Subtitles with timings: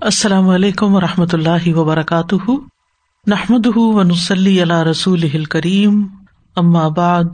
[0.00, 2.50] السلام علیکم و رحمۃ اللہ وبرکاتہ۔
[3.26, 6.06] نحمد ونسلی علیہ رسول کریم
[6.88, 7.24] بعد،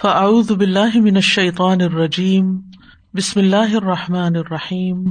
[0.00, 2.56] فاعوذ باللہ من الشیطان الرجیم۔
[3.14, 5.10] بسم اللہ الرحمٰن الرحیم۔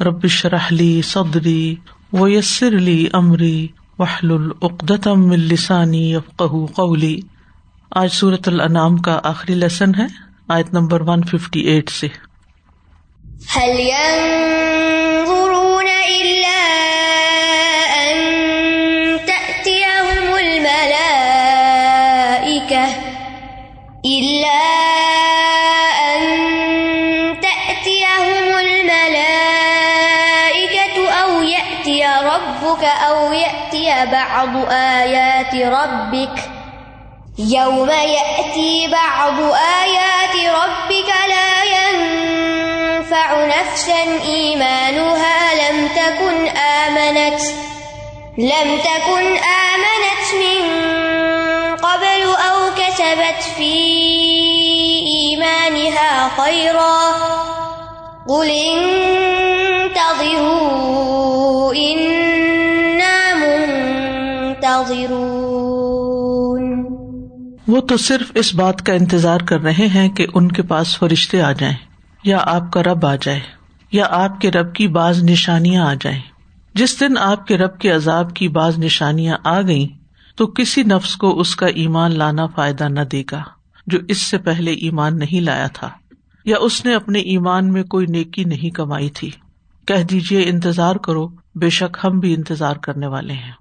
[0.00, 1.74] ربش رحلی صدری
[2.12, 3.68] ویسر علی عمری
[3.98, 7.20] وحل العقدم السانی افقہ قولی۔
[7.90, 10.06] آج صورت الانعام کا آخری لیسن ہے،
[10.48, 12.08] آیت نمبر ون ففٹی ایٹ سے۔
[34.04, 36.38] بعض آيات ربك
[37.38, 39.40] يوم يأتي بعض
[39.82, 47.40] آيات ربك لا ينفع نفسا إيمانها لم تكن آمنت
[48.38, 50.62] لم تكن آمنت من
[51.76, 53.74] قبل أو كسبت في
[55.06, 56.98] إيمانها خيرا
[58.28, 58.50] قل
[59.86, 60.97] انتظروا
[67.68, 71.40] وہ تو صرف اس بات کا انتظار کر رہے ہیں کہ ان کے پاس فرشتے
[71.42, 71.74] آ جائیں،
[72.24, 73.40] یا آپ کا رب آ جائے،
[73.92, 76.20] یا آپ کے رب کی بعض نشانیاں آ جائیں۔
[76.74, 79.86] جس دن آپ کے رب کے عذاب کی بعض نشانیاں آ گئیں،
[80.36, 83.42] تو کسی نفس کو اس کا ایمان لانا فائدہ نہ دے گا،
[83.86, 85.90] جو اس سے پہلے ایمان نہیں لایا تھا،
[86.44, 89.30] یا اس نے اپنے ایمان میں کوئی نیکی نہیں کمائی تھی۔
[89.86, 93.52] کہہ دیجیے انتظار کرو، بے شک ہم بھی انتظار کرنے والے ہیں۔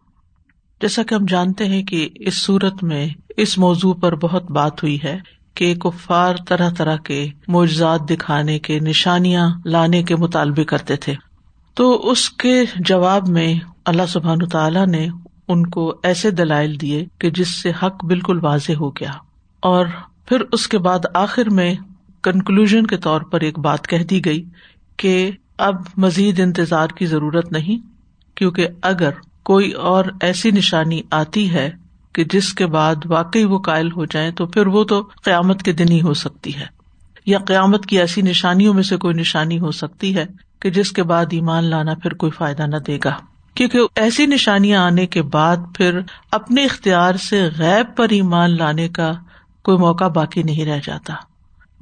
[0.81, 4.97] جیسا کہ ہم جانتے ہیں کہ اس صورت میں اس موضوع پر بہت بات ہوئی
[5.03, 5.19] ہے
[5.53, 11.15] کہ کفار طرح طرح کے معجزات دکھانے کے نشانیاں لانے کے مطالبے کرتے تھے۔
[11.73, 13.53] تو اس کے جواب میں
[13.85, 15.07] اللہ سبحان تعالیٰ نے
[15.47, 19.11] ان کو ایسے دلائل دیے کہ جس سے حق بالکل واضح ہو گیا۔
[19.59, 19.85] اور
[20.25, 21.75] پھر اس کے بعد آخر میں
[22.21, 24.43] کنکلوژ کے طور پر ایک بات کہہ دی گئی
[24.97, 27.77] کہ اب مزید انتظار کی ضرورت نہیں،
[28.35, 29.09] کیونکہ اگر
[29.47, 31.69] کوئی اور ایسی نشانی آتی ہے
[32.13, 35.71] کہ جس کے بعد واقعی وہ قائل ہو جائیں تو پھر وہ تو قیامت کے
[35.71, 36.65] دن ہی ہو سکتی ہے،
[37.25, 40.25] یا قیامت کی ایسی نشانیوں میں سے کوئی نشانی ہو سکتی ہے
[40.61, 43.13] کہ جس کے بعد ایمان لانا پھر کوئی فائدہ نہ دے گا۔
[43.53, 45.99] کیونکہ ایسی نشانیاں آنے کے بعد پھر
[46.31, 49.11] اپنے اختیار سے غیب پر ایمان لانے کا
[49.63, 51.13] کوئی موقع باقی نہیں رہ جاتا۔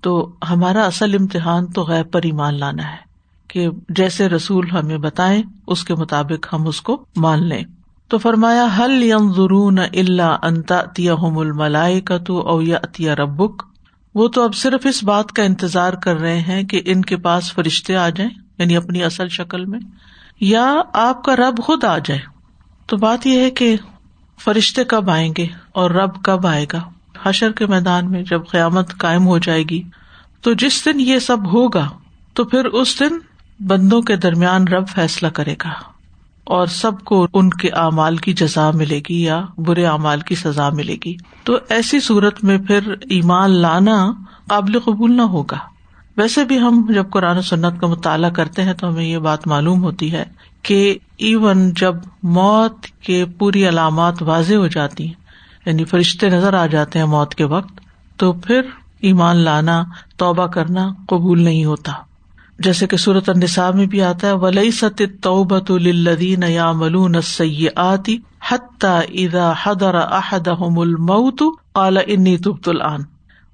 [0.04, 0.14] تو
[0.50, 3.05] ہمارا اصل امتحان تو غیب پر ایمان لانا ہے۔
[3.48, 7.64] کہ جیسے رسول ہمیں بتائیں، اس کے مطابق ہم اس کو مان لیں۔
[8.08, 13.64] تو فرمایا حل یم ضرون اللہ انتا الملائے کا تو او یا ربک؟
[14.16, 17.54] وہ تو اب صرف اس بات کا انتظار کر رہے ہیں کہ ان کے پاس
[17.54, 19.80] فرشتے آ جائیں یعنی اپنی اصل شکل میں،
[20.42, 22.20] یا آپ کا رب خود آ جائے۔
[22.86, 23.76] تو بات یہ ہے کہ
[24.44, 26.82] فرشتے کب آئیں گے اور رب کب آئے گا؟
[27.24, 29.82] حشر کے میدان میں جب قیامت قائم ہو جائے گی،
[30.42, 31.88] تو جس دن یہ سب ہوگا،
[32.34, 33.18] تو پھر اس دن
[33.60, 35.70] بندوں کے درمیان رب فیصلہ کرے گا
[36.44, 40.70] اور سب کو ان کے اعمال کی جزا ملے گی یا برے اعمال کی سزا
[40.70, 44.12] ملے گی۔ تو ایسی صورت میں پھر ایمان لانا
[44.50, 45.58] قابل قبول نہ ہوگا۔
[46.18, 49.84] ویسے بھی ہم جب قرآن سنت کا مطالعہ کرتے ہیں تو ہمیں یہ بات معلوم
[49.84, 50.26] ہوتی ہے
[50.62, 55.14] کہ ایون جب موت کے پوری علامات واضح ہو جاتی ہیں
[55.66, 57.80] یعنی فرشتے نظر آ جاتے ہیں موت کے وقت،
[58.18, 58.62] تو پھر
[59.02, 59.84] ایمان لانا،
[60.18, 61.92] توبہ کرنا قبول نہیں ہوتا۔
[62.60, 67.68] جیسے کہ صورت النساء میں بھی آتا ہے ولی ست توبت الدین یا ملون سی
[67.76, 68.18] آتی
[68.50, 71.42] حتی اذا حضر احدهم الموت
[71.74, 73.00] قال انی تبت الان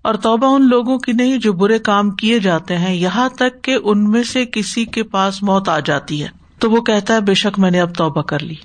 [0.02, 3.78] اور توبہ ان لوگوں کی نہیں جو برے کام کیے جاتے ہیں، یہاں تک کہ
[3.84, 6.28] ان میں سے کسی کے پاس موت آ جاتی ہے۔
[6.60, 8.56] تو وہ کہتا ہے، بے شک میں نے اب توبہ کر لی۔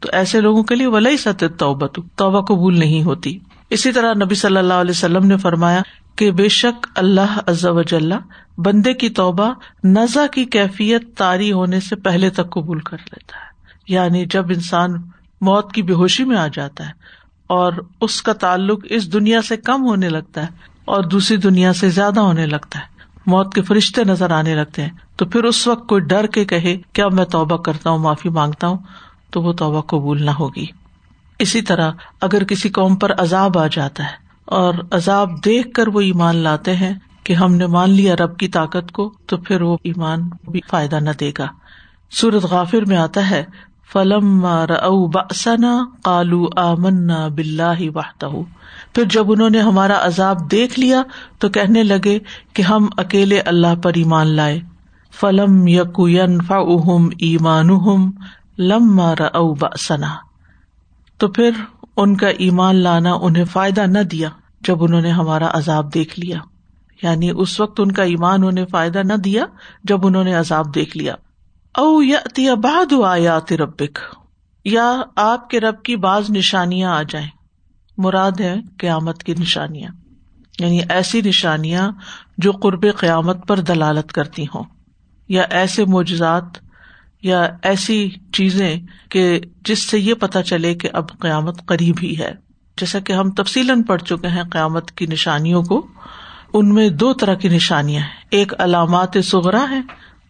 [0.00, 3.38] تو ایسے لوگوں کے لیے ولی ست توبہ توبہ قبول نہیں ہوتی۔
[3.70, 5.82] اسی طرح نبی صلی اللہ علیہ وسلم نے فرمایا
[6.16, 8.12] کہ بے شک اللہ عز وجل
[8.58, 9.52] بندے کی توبہ
[9.84, 13.54] نزا کی کیفیت تاری ہونے سے پہلے تک قبول کر لیتا ہے۔
[13.88, 14.90] یعنی جب انسان
[15.40, 16.92] موت کی بے ہوشی میں آ جاتا ہے
[17.46, 20.48] اور اس کا تعلق اس دنیا سے کم ہونے لگتا ہے
[20.84, 22.84] اور دوسری دنیا سے زیادہ ہونے لگتا ہے،
[23.26, 26.76] موت کے فرشتے نظر آنے لگتے ہیں، تو پھر اس وقت کوئی ڈر کے کہے،
[26.92, 28.78] کیا میں توبہ کرتا ہوں، معافی مانگتا ہوں؟
[29.30, 30.66] تو وہ توبہ قبول نہ ہوگی۔
[31.38, 31.90] اسی طرح
[32.20, 36.76] اگر کسی قوم پر عذاب آ جاتا ہے اور عذاب دیکھ کر وہ ایمان لاتے
[36.76, 36.94] ہیں
[37.24, 40.20] کہ ہم نے مان لیا رب کی طاقت کو، تو پھر وہ ایمان
[40.50, 41.46] بھی فائدہ نہ دے گا۔
[42.10, 43.44] سورت غافر میں آتا ہے
[43.92, 44.46] فلم
[45.12, 48.26] بسنا کالو آمنا بلاہ واہتا
[48.94, 51.02] پھر جب انہوں نے ہمارا عذاب دیکھ لیا،
[51.38, 52.18] تو کہنے لگے
[52.52, 54.60] کہ ہم اکیلے اللہ پر ایمان لائے۔
[55.20, 56.56] فلم یقین فا
[57.18, 57.68] ایمان
[58.58, 59.00] لم
[59.60, 60.14] بأسنا۔
[61.18, 61.50] تو پھر
[61.96, 64.28] ان کا ایمان لانا انہیں فائدہ نہ دیا
[64.60, 66.38] جب انہوں نے ہمارا عذاب دیکھ لیا۔
[67.02, 69.44] یعنی اس وقت ان کا ایمان انہیں فائدہ نہ دیا
[69.84, 71.14] جب انہوں نے عذاب دیکھ لیا۔
[71.74, 73.98] او یا بہاد آیات ربک،
[74.64, 77.28] یا آپ کے رب کی بعض نشانیاں آ جائیں۔
[77.98, 79.90] مراد ہے قیامت کی نشانیاں۔
[80.58, 81.90] یعنی ایسی نشانیاں
[82.38, 84.62] جو قرب قیامت پر دلالت کرتی ہوں۔
[85.28, 86.44] یا ایسے معجزات
[87.24, 92.34] یا ایسی چیزیں کہ جس سے یہ پتا چلے کہ اب قیامت قریب ہی ہے۔
[92.80, 95.86] جیسا کہ ہم تفصیل پڑھ چکے ہیں قیامت کی نشانیوں کو۔
[96.52, 99.80] ان میں دو طرح کی نشانیاں ہیں۔ ایک علامات سغرا ہے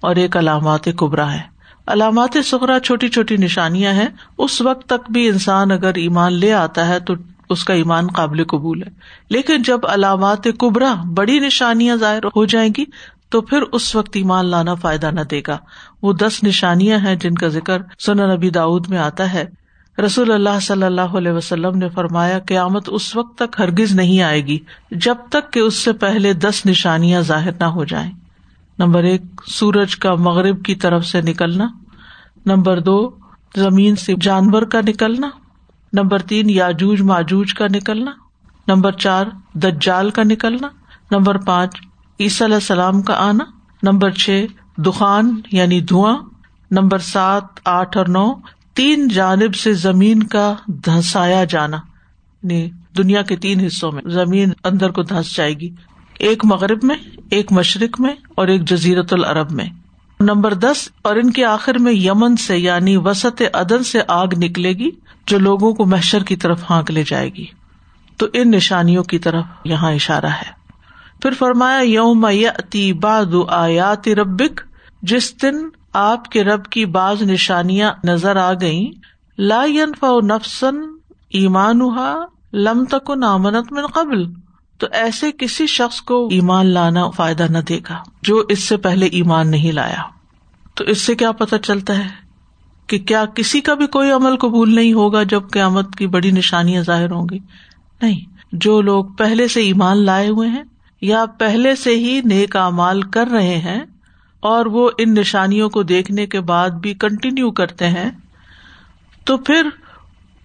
[0.00, 1.40] اور ایک علامات کبرا ہے
[1.86, 4.08] علامات سغرا چھوٹی چھوٹی نشانیاں ہیں۔
[4.38, 7.14] اس وقت تک بھی انسان اگر ایمان لے آتا ہے تو
[7.50, 8.88] اس کا ایمان قابل قبول ہے۔
[9.28, 12.84] لیکن جب علامات کبرا بڑی نشانیاں ظاہر ہو جائیں گی
[13.34, 15.58] تو پھر اس وقت ایمان لانا فائدہ نہ دے گا۔
[16.02, 19.44] وہ دس نشانیاں ہیں جن کا ذکر سنا نبی داود میں آتا ہے۔
[20.06, 24.46] رسول اللہ صلی اللہ علیہ وسلم نے فرمایا، قیامت اس وقت تک ہرگز نہیں آئے
[24.46, 24.58] گی
[24.90, 28.12] جب تک کہ اس سے پہلے دس نشانیاں ظاہر نہ ہو جائیں۔
[28.78, 31.66] نمبر ایک، سورج کا مغرب کی طرف سے نکلنا۔
[32.46, 33.10] نمبر دو،
[33.56, 35.30] زمین سے جانور کا نکلنا۔
[35.92, 38.10] نمبر تین، یاجوج ماجوج کا نکلنا۔
[38.68, 40.68] نمبر چار، دجال کا نکلنا۔
[41.10, 41.70] نمبر پانچ
[42.20, 43.44] عیسی علیہ السلام کا آنا،
[43.82, 44.44] نمبر چھ،
[44.78, 46.16] دخان یعنی دھواں،
[46.70, 48.32] نمبر سات، آٹھ اور نو،
[48.74, 51.76] تین جانب سے زمین کا دھسایا جانا
[52.42, 55.70] یعنی دنیا کے تین حصوں میں زمین اندر کو دھس جائے گی،
[56.18, 56.96] ایک مغرب میں،
[57.30, 59.66] ایک مشرق میں اور ایک جزیرت العرب میں۔
[60.20, 64.72] نمبر دس، اور ان کے آخر میں یمن سے یعنی وسط عدن سے آگ نکلے
[64.72, 64.90] گی،
[65.26, 67.46] جو لوگوں کو محشر کی طرف ہانک لے جائے گی۔
[68.16, 70.63] تو ان نشانیوں کی طرف یہاں اشارہ ہے۔
[71.24, 74.60] پھر فرمایا، یوم یتی باد آیات ربک،
[75.02, 75.56] جس دن
[75.92, 78.90] آپ کے رب کی بعض نشانیاں نظر آ گئی
[79.38, 80.76] لا ينفع نفسن
[81.30, 81.80] ایمان
[82.52, 84.24] لم تک نامنت من قبل،
[84.78, 89.06] تو ایسے کسی شخص کو ایمان لانا فائدہ نہ دے گا جو اس سے پہلے
[89.06, 90.02] ایمان نہیں لایا۔
[90.74, 92.08] تو اس سے کیا پتا چلتا ہے
[92.86, 96.82] کہ کیا کسی کا بھی کوئی عمل قبول نہیں ہوگا جب قیامت کی بڑی نشانیاں
[96.82, 97.38] ظاہر ہوں گی۔
[98.02, 98.20] نہیں،
[98.52, 100.62] جو لوگ پہلے سے ایمان لائے ہوئے ہیں
[101.00, 103.84] یا پہلے سے ہی نیک امال کر رہے ہیں
[104.40, 108.10] اور وہ ان نشانیوں کو دیکھنے کے بعد بھی کنٹینیو کرتے ہیں،
[109.24, 109.68] تو پھر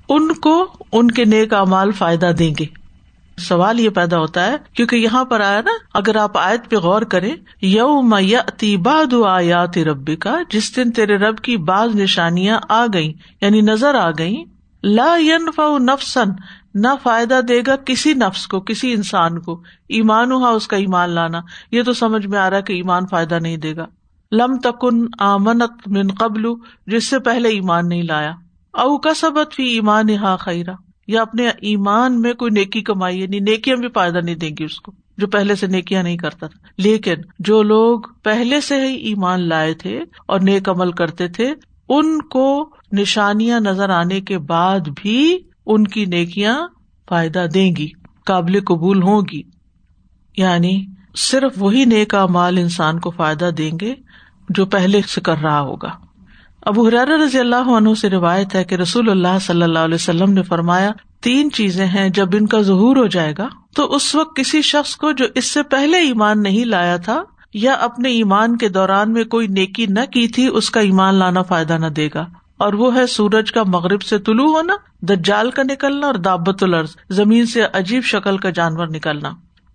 [0.10, 2.66] ان کو ان کے نیک امال فائدہ دیں گے۔
[3.38, 7.02] سوال یہ پیدا ہوتا ہے، کیونکہ یہاں پر آیا نا، اگر آپ آیت پہ غور
[7.02, 12.86] کریں یو میتی باد آیات ربی کا جس دن تیرے رب کی بعض نشانیاں آ
[12.94, 14.44] گئی یعنی نظر آ گئی
[14.84, 15.18] لا
[15.80, 16.30] نفسن
[16.74, 21.10] نہ فائدہ دے گا کسی نفس کو، کسی انسان کو۔ ایمان ہوا اس کا ایمان
[21.10, 21.42] لانا۔
[21.72, 23.86] یہ تو سمجھ میں آ رہا ہے کہ ایمان فائدہ نہیں دے گا۔
[24.32, 26.46] لم تکن آمنت من قبل،
[26.88, 28.32] جس سے پہلے ایمان نہیں لایا۔
[28.72, 30.74] او کا سبت فی ایمان ہا خیرہ
[31.08, 34.82] یا اپنے ایمان میں کوئی نیکی کمائی یعنی نیکیاں بھی فائدہ نہیں دیں گی اس
[34.82, 39.50] کو، جو پہلے سے نیکیاں نہیں کرتا تھا۔ لیکن جو لوگ پہلے سے ہی ایمان
[39.50, 41.54] لائے تھے اور نیک عمل کرتے تھے
[41.90, 46.68] ان کو نشانیاں نظر آنے کے بعد بھی ان کی نیکیاں
[47.10, 47.88] فائدہ دیں گی،
[48.26, 49.42] قابل قبول ہوں گی۔
[50.38, 50.86] یعنی
[51.18, 53.96] صرف وہی نیک مال انسان کو فائدہ دیں گے
[54.50, 55.90] جو پہلے سے کر رہا ہوگا۔
[56.62, 60.34] ابو حرار رضی اللہ عنہ سے روایت ہے کہ رسول اللہ صلی اللہ علیہ وسلم
[60.34, 60.92] نے فرمایا،
[61.22, 64.96] تین چیزیں ہیں، جب ان کا ظہور ہو جائے گا تو اس وقت کسی شخص
[64.96, 69.24] کو جو اس سے پہلے ایمان نہیں لایا تھا یا اپنے ایمان کے دوران میں
[69.24, 72.26] کوئی نیکی نہ کی تھی، اس کا ایمان لانا فائدہ نہ دے گا۔
[72.58, 76.96] اور وہ ہے سورج کا مغرب سے طلوع ہونا، دجال کا نکلنا اور دعبت الرض
[77.10, 79.30] زمین سے عجیب شکل کا جانور نکلنا۔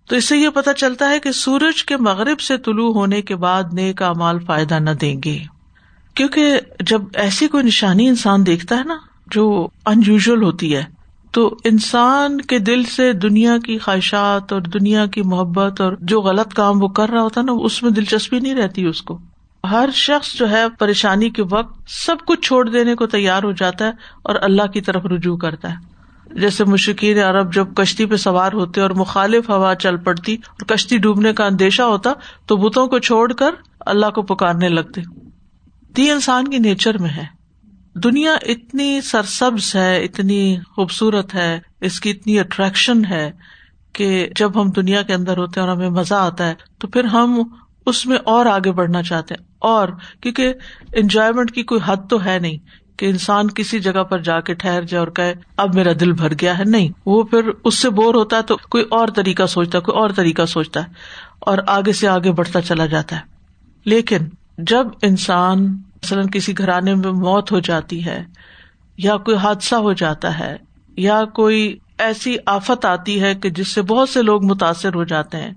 [0.09, 3.35] تو اس سے یہ پتا چلتا ہے کہ سورج کے مغرب سے طلوع ہونے کے
[3.35, 5.39] بعد نیک مال فائدہ نہ دیں گے۔
[6.13, 8.97] کیونکہ جب ایسی کوئی نشانی انسان دیکھتا ہے نا،
[9.31, 10.94] جو انیوژل ہوتی ہے
[11.35, 16.53] تو انسان کے دل سے دنیا کی خواہشات اور دنیا کی محبت اور جو غلط
[16.53, 19.19] کام وہ کر رہا ہوتا ہے نا، اس میں دلچسپی نہیں رہتی اس کو۔
[19.71, 23.85] ہر شخص جو ہے پریشانی کے وقت سب کچھ چھوڑ دینے کو تیار ہو جاتا
[23.85, 23.91] ہے
[24.23, 25.95] اور اللہ کی طرف رجوع کرتا ہے۔
[26.39, 30.97] جیسے مشکین عرب جب کشتی پہ سوار ہوتے اور مخالف ہوا چل پڑتی اور کشتی
[30.97, 32.13] ڈوبنے کا اندیشہ ہوتا
[32.45, 35.01] تو بتوں کو چھوڑ کر اللہ کو پکارنے لگتے۔
[35.97, 37.34] دی انسان کی نیچر میں ہے۔
[38.03, 43.31] دنیا اتنی سرسبز ہے، اتنی خوبصورت ہے، اس کی اتنی اٹریکشن ہے
[43.93, 47.03] کہ جب ہم دنیا کے اندر ہوتے ہیں اور ہمیں مزہ آتا ہے، تو پھر
[47.03, 47.43] ہم
[47.85, 49.89] اس میں اور آگے بڑھنا چاہتے ہیں۔ اور
[50.21, 50.53] کیونکہ
[50.93, 52.57] انجوائےمنٹ کی کوئی حد تو ہے نہیں
[52.99, 56.33] کہ انسان کسی جگہ پر جا کے ٹھہر جائے اور کہ اب میرا دل بھر
[56.41, 59.77] گیا ہے۔ نہیں، وہ پھر اس سے بور ہوتا ہے تو کوئی اور طریقہ سوچتا
[59.77, 60.89] ہے، کوئی اور طریقہ سوچتا ہے
[61.39, 63.21] اور آگے سے آگے بڑھتا چلا جاتا ہے۔
[63.85, 64.17] لیکن
[64.57, 68.23] جب انسان مثلاً کسی گھرانے میں موت ہو جاتی ہے،
[68.97, 70.57] یا کوئی حادثہ ہو جاتا ہے،
[70.97, 75.37] یا کوئی ایسی آفت آتی ہے کہ جس سے بہت سے لوگ متاثر ہو جاتے
[75.37, 75.51] ہیں۔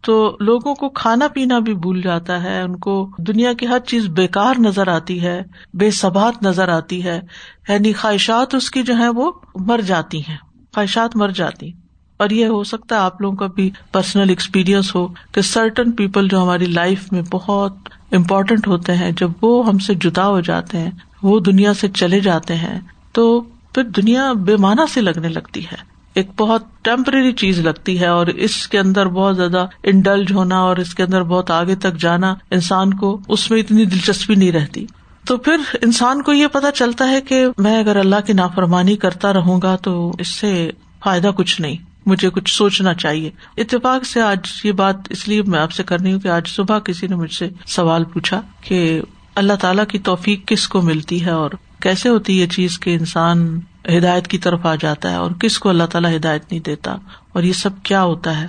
[0.00, 4.08] تو لوگوں کو کھانا پینا بھی بھول جاتا ہے، ان کو دنیا کی ہر چیز
[4.08, 5.42] بےکار نظر آتی ہے،
[5.74, 7.20] بے ثبات نظر آتی ہے۔
[7.68, 10.36] یعنی خواہشات اس کی جو ہے وہ مر جاتی ہیں،
[10.74, 11.70] خواہشات مر جاتی۔
[12.16, 16.28] اور یہ ہو سکتا ہے آپ لوگوں کا بھی پرسنل ایکسپیرئنس ہو کہ سرٹن پیپل
[16.28, 17.74] جو ہماری لائف میں بہت
[18.12, 20.90] امپورٹینٹ ہوتے ہیں، جب وہ ہم سے جدا ہو جاتے ہیں،
[21.22, 22.80] وہ دنیا سے چلے جاتے ہیں،
[23.12, 28.06] تو پھر دنیا بے معنی سے لگنے لگتی ہے۔ ایک بہت ٹیمپرری چیز لگتی ہے
[28.06, 31.94] اور اس کے اندر بہت زیادہ انڈلج ہونا اور اس کے اندر بہت آگے تک
[31.94, 34.86] جانا انسان کو اس میں اتنی دلچسپی نہیں رہتی۔
[35.26, 39.32] تو پھر انسان کو یہ پتا چلتا ہے کہ میں اگر اللہ کی نافرمانی کرتا
[39.32, 40.70] رہوں گا تو اس سے
[41.04, 45.58] فائدہ کچھ نہیں۔ مجھے کچھ سوچنا چاہیے۔ اتفاق سے آج یہ بات اس لیے میں
[45.58, 49.02] آپ سے کرنی ہوں کہ آج صبح کسی نے مجھ سے سوال پوچھا کہ
[49.34, 53.60] اللہ تعالیٰ کی توفیق کس کو ملتی ہے اور کیسے ہوتی یہ چیز کہ انسان
[53.98, 56.96] ہدایت کی طرف آ جاتا ہے اور کس کو اللہ تعالیٰ ہدایت نہیں دیتا
[57.32, 58.46] اور یہ سب کیا ہوتا ہے؟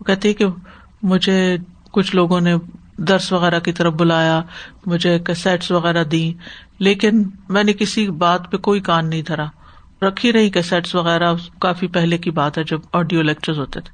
[0.00, 0.46] وہ کہتے کہ
[1.02, 1.56] مجھے
[1.92, 2.54] کچھ لوگوں نے
[2.96, 4.42] درس وغیرہ کی طرف بلایا،
[4.86, 6.32] مجھے کیسٹس وغیرہ دی
[6.78, 9.46] لیکن میں نے کسی بات پہ کوئی کان نہیں دھرا۔
[10.02, 13.90] رکھی رہی کیسٹس وغیرہ، کافی پہلے کی بات ہے جب آڈیو لیکچر ہوتے تھے۔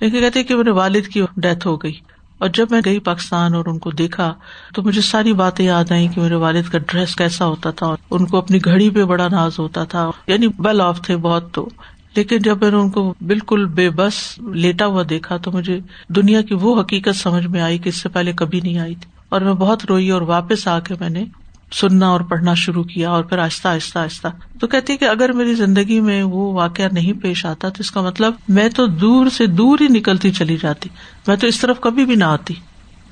[0.00, 1.92] لیکن کہتے کہ میرے والد کی ڈیتھ ہو گئی۔
[2.38, 4.34] اور جب میں گئی پاکستان اور ان کو دیکھا،
[4.74, 8.26] تو مجھے ساری باتیں یاد آئی کہ میرے والد کا ڈریس کیسا ہوتا تھا ان
[8.26, 11.68] کو اپنی گھڑی پہ بڑا ناز ہوتا تھا۔ یعنی ویل آف تھے بہت تو۔
[12.16, 16.42] لیکن جب میں نے ان کو بالکل بے بس لیٹا ہوا دیکھا، تو مجھے دنیا
[16.42, 19.40] کی وہ حقیقت سمجھ میں آئی کہ اس سے پہلے کبھی نہیں آئی تھی۔ اور
[19.40, 21.24] میں بہت روئی اور واپس آ کے میں نے
[21.72, 24.28] سننا اور پڑھنا شروع کیا اور پھر آہستہ آہستہ آہستہ۔
[24.60, 28.00] تو کہتی کہ اگر میری زندگی میں وہ واقعہ نہیں پیش آتا تو اس کا
[28.00, 30.88] مطلب میں تو دور سے دور ہی نکلتی چلی جاتی۔
[31.26, 32.54] میں تو اس طرف کبھی بھی نہ آتی۔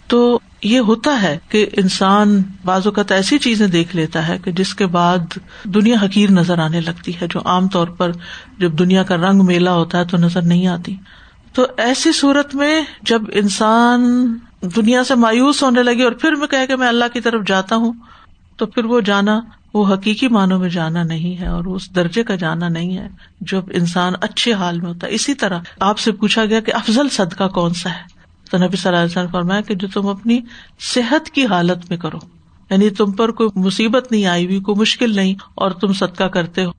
[0.07, 4.75] تو یہ ہوتا ہے کہ انسان بعض اوقات ایسی چیزیں دیکھ لیتا ہے کہ جس
[4.75, 5.19] کے بعد
[5.65, 8.13] دنیا حقیر نظر آنے لگتی ہے، جو عام طور پر
[8.59, 10.97] جب دنیا کا رنگ میلا ہوتا ہے تو نظر نہیں آتی۔
[11.53, 16.77] تو ایسی صورت میں جب انسان دنیا سے مایوس ہونے لگے اور پھر میں کہ
[16.77, 17.93] میں اللہ کی طرف جاتا ہوں
[18.57, 19.41] تو پھر وہ جانا،
[19.75, 23.09] وہ حقیقی معنوں میں جانا نہیں ہے اور اس درجے کا جانا نہیں ہے
[23.41, 27.09] جب انسان اچھے حال میں ہوتا ہے۔ اسی طرح آپ سے پوچھا گیا کہ افضل
[27.09, 28.17] صدقہ کون سا ہے؟
[28.51, 30.41] تو نبی صلی اللہ علیہ وسلم فرمایا کہ جو تم اپنی
[30.81, 32.19] صحت کی حالت میں کرو
[32.71, 36.65] یعنی تم پر کوئی مصیبت نہیں آئی ہوئی، کوئی مشکل نہیں اور تم صدقہ کرتے
[36.65, 36.71] ہو۔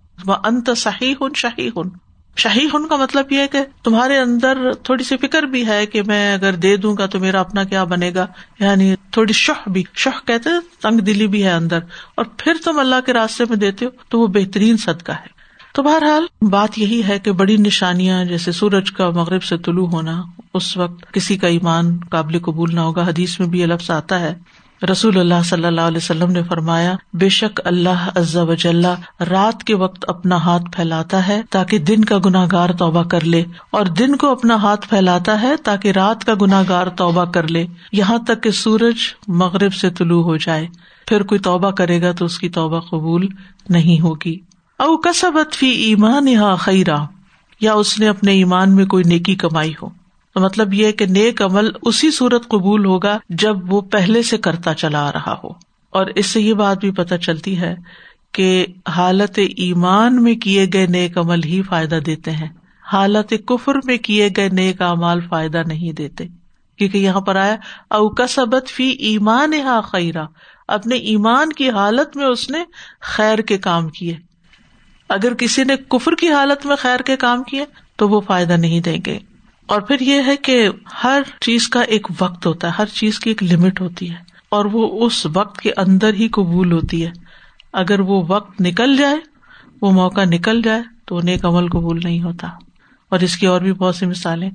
[0.43, 1.89] انت صحیح ہن شہی ہن
[2.37, 6.01] شہی ہن کا مطلب یہ ہے کہ تمہارے اندر تھوڑی سی فکر بھی ہے کہ
[6.03, 8.25] میں اگر دے دوں گا تو میرا اپنا کیا بنے گا؟
[8.59, 10.49] یعنی تھوڑی شہ بھی شہ کہتے
[10.81, 11.79] تنگ دلی بھی ہے اندر۔
[12.15, 15.37] اور پھر تم اللہ کے راستے میں دیتے ہو تو وہ بہترین صدقہ ہے۔
[15.73, 20.21] تو بہرحال بات یہی ہے کہ بڑی نشانیاں جیسے سورج کا مغرب سے طلوع ہونا،
[20.53, 24.19] اس وقت کسی کا ایمان قابل قبول نہ ہوگا۔ حدیث میں بھی یہ لفظ آتا
[24.19, 24.33] ہے۔
[24.81, 28.85] رسول اللہ صلی اللہ علیہ وسلم نے فرمایا، بے شک اللہ عزا وجل
[29.29, 33.43] رات کے وقت اپنا ہاتھ پھیلاتا ہے تاکہ دن کا گناہ گار توبہ کر لے،
[33.69, 37.65] اور دن کو اپنا ہاتھ پھیلاتا ہے تاکہ رات کا گناہ گار توبہ کر لے۔
[37.91, 40.67] یہاں تک کہ سورج مغرب سے طلوع ہو جائے،
[41.07, 43.27] پھر کوئی توبہ کرے گا تو اس کی توبہ قبول
[43.69, 44.39] نہیں ہوگی۔
[44.79, 46.97] او کسبت فی ایمان یہاں خیرا،
[47.61, 49.89] یا اس نے اپنے ایمان میں کوئی نیکی کمائی ہو۔
[50.37, 54.73] تو مطلب یہ کہ نیک عمل اسی صورت قبول ہوگا جب وہ پہلے سے کرتا
[54.73, 55.49] چلا آ رہا ہو۔
[55.89, 57.75] اور اس سے یہ بات بھی پتہ چلتی ہے
[58.31, 62.47] کہ حالت ایمان میں کیے گئے نیک عمل ہی فائدہ دیتے ہیں۔
[62.93, 66.27] حالت کفر میں کیے گئے نیک امال فائدہ نہیں دیتے۔
[66.77, 67.55] کیونکہ یہاں پر آیا،
[67.89, 70.25] او کسبت فی ایمان ہا خیرا۔
[70.67, 72.59] اپنے ایمان کی حالت میں اس نے
[73.01, 74.15] خیر کے کام کیے۔
[75.09, 77.65] اگر کسی نے کفر کی حالت میں خیر کے کام کیے
[77.95, 79.19] تو وہ فائدہ نہیں دیں گے۔
[79.67, 80.69] اور پھر یہ ہے کہ
[81.03, 84.15] ہر چیز کا ایک وقت ہوتا ہے، ہر چیز کی ایک لمٹ ہوتی ہے،
[84.49, 87.11] اور وہ اس وقت کے اندر ہی قبول ہوتی ہے۔
[87.73, 89.15] اگر وہ وقت نکل جائے،
[89.81, 92.47] وہ موقع نکل جائے تو نیک عمل قبول نہیں ہوتا۔
[93.09, 94.49] اور اس کی اور بھی بہت سی مثالیں۔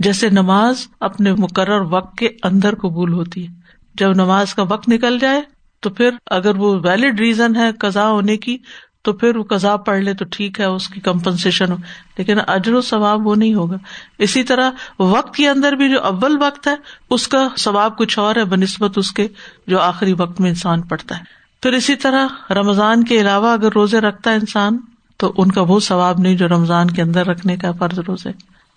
[0.00, 3.52] جیسے نماز اپنے مقرر وقت کے اندر قبول ہوتی ہے۔
[3.94, 5.40] جب نماز کا وقت نکل جائے
[5.80, 8.58] تو پھر اگر وہ ویلڈ ریزن ہے قزا ہونے کی
[9.06, 11.76] تو پھر وہ کذاب پڑھ لے تو ٹھیک ہے، اس کی کمپنسیشن ہو۔
[12.18, 13.76] لیکن اجر و ثواب وہ نہیں ہوگا۔
[14.18, 16.74] اسی طرح وقت کے اندر بھی جو اول وقت ہے،
[17.10, 19.28] اس کا ثواب کچھ اور ہے بہ نسبت اس کے
[19.66, 21.24] جو آخری وقت میں انسان پڑھتا ہے۔
[21.62, 24.78] پھر اسی طرح رمضان کے علاوہ اگر روزے رکھتا ہے انسان،
[25.16, 28.30] تو ان کا وہ ثواب نہیں جو رمضان کے اندر رکھنے کا فرض روزے۔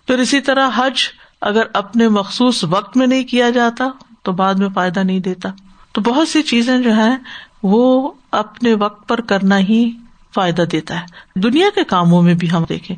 [0.06, 1.00] پھر اسی طرح حج
[1.40, 3.88] اگر اپنے مخصوص وقت میں نہیں کیا جاتا،
[4.22, 5.48] تو بعد میں فائدہ نہیں دیتا۔
[5.92, 7.16] تو بہت سی چیزیں جو ہیں،
[7.62, 9.90] وہ اپنے وقت پر کرنا ہی
[10.34, 12.96] فائدہ دیتا ہے۔ دنیا کے کاموں میں بھی ہم دیکھیں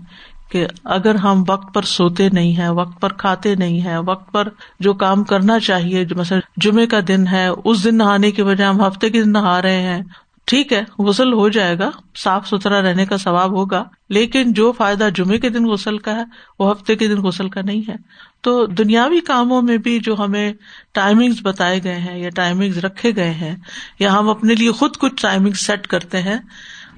[0.51, 4.49] کہ اگر ہم وقت پر سوتے نہیں ہے وقت پر کھاتے نہیں ہے وقت پر
[4.81, 8.87] جو کام کرنا چاہیے، مثلا جمعے کا دن ہے، اس دن نہانے کی وجہ ہم
[8.87, 10.03] ہفتے کے دن نہا رہے ہیں۔
[10.45, 15.09] ٹھیک ہے، غسل ہو جائے گا، صاف ستھرا رہنے کا ثواب ہوگا، لیکن جو فائدہ
[15.15, 16.25] جمعے کے دن غسل کا ہے،
[16.59, 17.97] وہ ہفتے کے دن غسل کا نہیں ہے۔
[18.41, 20.53] تو دنیاوی کاموں میں بھی جو ہمیں
[20.93, 23.57] ٹائمنگ بتائے گئے ہیں یا ٹائمنگ رکھے گئے ہیں،
[23.99, 26.39] یا ہم اپنے لیے خود کچھ ٹائمنگ سیٹ کرتے ہیں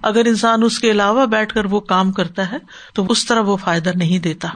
[0.04, 2.56] اگر انسان اس کے علاوہ بیٹھ کر وہ کام کرتا ہے،
[2.94, 4.48] تو اس طرح وہ فائدہ نہیں دیتا۔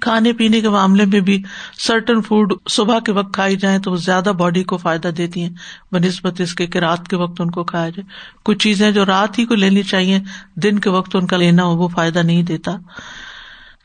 [0.00, 1.42] کھانے پینے کے معاملے میں بھی
[1.78, 5.50] سرٹن فوڈ صبح کے وقت کھائی جائیں تو وہ زیادہ باڈی کو فائدہ دیتی ہیں۔
[5.92, 8.02] بہ نسبت اس کے کہ رات کے وقت ان کو کھایا جائے۔
[8.44, 10.20] کچھ چیزیں جو رات ہی کو لینی چاہیے،
[10.54, 12.72] دن کے وقت ان کا لینا ہو، وہ فائدہ نہیں دیتا۔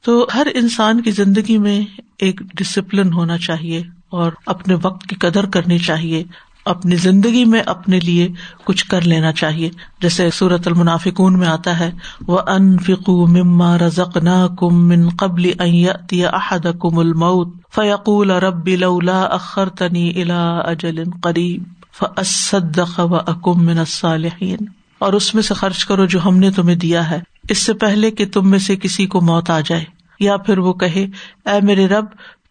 [0.01, 1.81] تو ہر انسان کی زندگی میں
[2.17, 6.23] ایک ڈسپلن ہونا چاہیے اور اپنے وقت کی قدر کرنی چاہیے۔
[6.65, 8.27] اپنی زندگی میں اپنے لیے
[8.63, 9.69] کچھ کر لینا چاہیے۔
[10.01, 11.91] جیسے صورت المنافقون میں آتا ہے
[12.27, 19.21] وہ ان فکو مما رزق نہ کم من قبل احد کم المعت فیقول رب لولا
[19.21, 24.57] اخر تنی الا اجل قریب فصدق و اکم من الصالحین
[24.99, 27.19] اور اس میں سے خرچ کرو جو ہم نے تمہیں دیا ہے۔
[27.49, 29.83] اس سے پہلے کہ تم میں سے کسی کو موت آ جائے۔
[30.19, 31.05] یا پھر وہ کہے،
[31.45, 32.05] اے میرے رب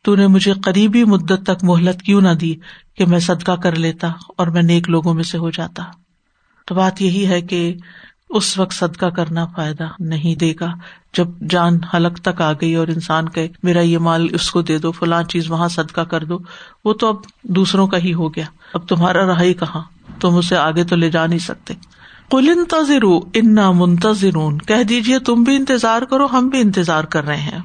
[0.04, 2.54] تو نے مجھے قریبی مدت تک مہلت کیوں نہ دی
[2.96, 5.84] کہ میں صدقہ کر لیتا اور میں نیک لوگوں میں سے ہو جاتا۔
[6.66, 7.74] تو بات یہی ہے کہ
[8.30, 10.72] اس وقت صدقہ کرنا فائدہ نہیں دے گا۔
[11.14, 14.78] جب جان حلق تک آ گئی اور انسان کہ میرا یہ مال اس کو دے
[14.78, 16.38] دو، فلاں چیز وہاں صدقہ کر دو،
[16.84, 18.44] وہ تو اب دوسروں کا ہی ہو گیا۔
[18.74, 19.82] اب تمہارا رہا ہی کہاں؟
[20.20, 21.74] تم اسے آگے تو لے جا نہیں سکتے۔
[22.30, 27.36] کل انتظر انا منتظر کہہ دیجیے تم بھی انتظار کرو، ہم بھی انتظار کر رہے
[27.36, 27.58] ہیں۔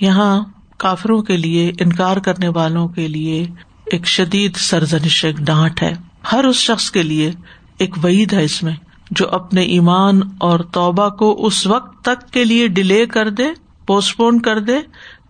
[0.00, 0.40] یہاں
[0.80, 3.46] کافروں کے لیے، انکار کرنے والوں کے لیے
[3.86, 5.92] ایک شدید سرزنش، ایک ڈانٹ ہے۔
[6.32, 7.32] ہر اس شخص کے لیے
[7.78, 8.72] ایک وعید ہے اس میں،
[9.10, 13.44] جو اپنے ایمان اور توبہ کو اس وقت تک کے لیے ڈیلے کر دے
[13.86, 14.78] پوسٹ پون کر دے،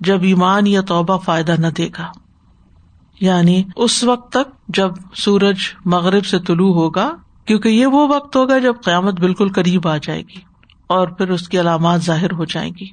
[0.01, 2.07] جب ایمان یا توبہ فائدہ نہ دے گا۔
[3.21, 8.59] یعنی اس وقت تک جب سورج مغرب سے طلوع ہوگا، کیونکہ یہ وہ وقت ہوگا
[8.59, 10.41] جب قیامت بالکل قریب آ جائے گی
[10.87, 12.87] اور پھر اس کی علامات ظاہر ہو جائیں گی۔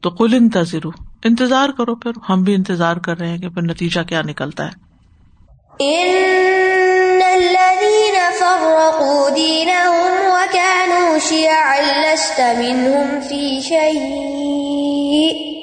[0.00, 0.86] تو کل انتظر
[1.24, 4.84] انتظار کرو، پھر ہم بھی انتظار کر رہے ہیں کہ پھر نتیجہ کیا نکلتا ہے۔
[5.84, 15.54] إن الذين فرقوا دينهم وكانوا شيعا لست منهم في شيء.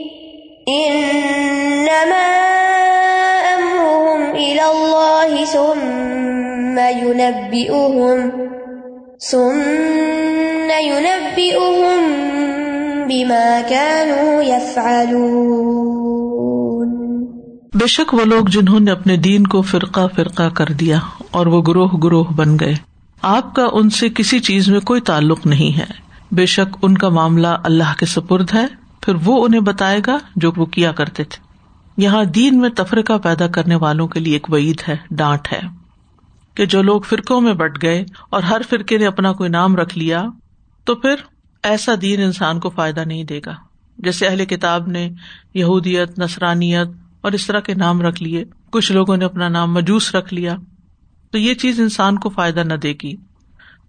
[0.69, 2.28] إنما
[3.56, 8.30] أمرهم إلى الله ثم ينبئهم
[9.32, 12.02] ثم ينبئهم
[13.23, 15.41] بما كانوا يفعلون۔
[17.73, 20.99] بے شک وہ لوگ جنہوں نے اپنے دین کو فرقہ فرقہ کر دیا
[21.31, 22.73] اور وہ گروہ گروہ بن گئے۔
[23.21, 25.86] آپ کا ان سے کسی چیز میں کوئی تعلق نہیں ہے۔
[26.31, 28.65] بے شک ان کا معاملہ اللہ کے سپرد ہے،
[29.01, 31.43] پھر وہ انہیں بتائے گا جو وہ کیا کرتے تھے۔
[31.97, 35.60] یہاں دین میں تفرقہ پیدا کرنے والوں کے لیے ایک وعید ہے، ڈانٹ ہے۔
[36.55, 39.97] کہ جو لوگ فرقوں میں بٹ گئے اور ہر فرقے نے اپنا کوئی نام رکھ
[39.97, 40.23] لیا،
[40.86, 41.15] تو پھر
[41.63, 43.56] ایسا دین انسان کو فائدہ نہیں دے گا۔
[43.97, 45.10] جیسے اہل کتاب نے
[45.54, 46.88] یہودیت نسرانیت
[47.21, 50.56] اور اس طرح کے نام رکھ لیے۔ کچھ لوگوں نے اپنا نام مجوس رکھ لیا۔
[51.32, 53.15] تو یہ چیز انسان کو فائدہ نہ دے گی۔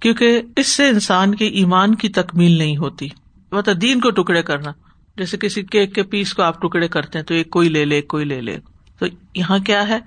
[0.00, 3.08] کیونکہ اس سے انسان کے ایمان کی تکمیل نہیں ہوتی۔
[3.52, 4.70] مطلب دین کو ٹکڑے کرنا۔
[5.16, 8.02] جیسے کسی کیک کے پیس کو آپ ٹکڑے کرتے ہیں تو ایک کوئی لے لے
[8.02, 8.58] کوئی لے لے۔
[8.98, 9.98] تو یہاں کیا ہے؟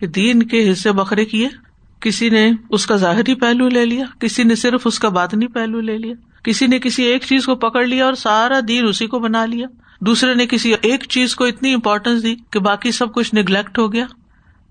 [0.00, 1.48] کہ دین کے حصے بکرے کیے۔
[2.00, 5.80] کسی نے اس کا ظاہری پہلو لے لیا۔ کسی نے صرف اس کا بادنی پہلو
[5.80, 9.18] لے لیا۔ کسی نے کسی ایک چیز کو پکڑ لیا اور سارا دین اسی کو
[9.18, 9.66] بنا لیا۔
[10.00, 13.92] دوسرے نے کسی ایک چیز کو اتنی امپورٹینس دی کہ باقی سب کچھ نگلیکٹ ہو
[13.92, 14.06] گیا۔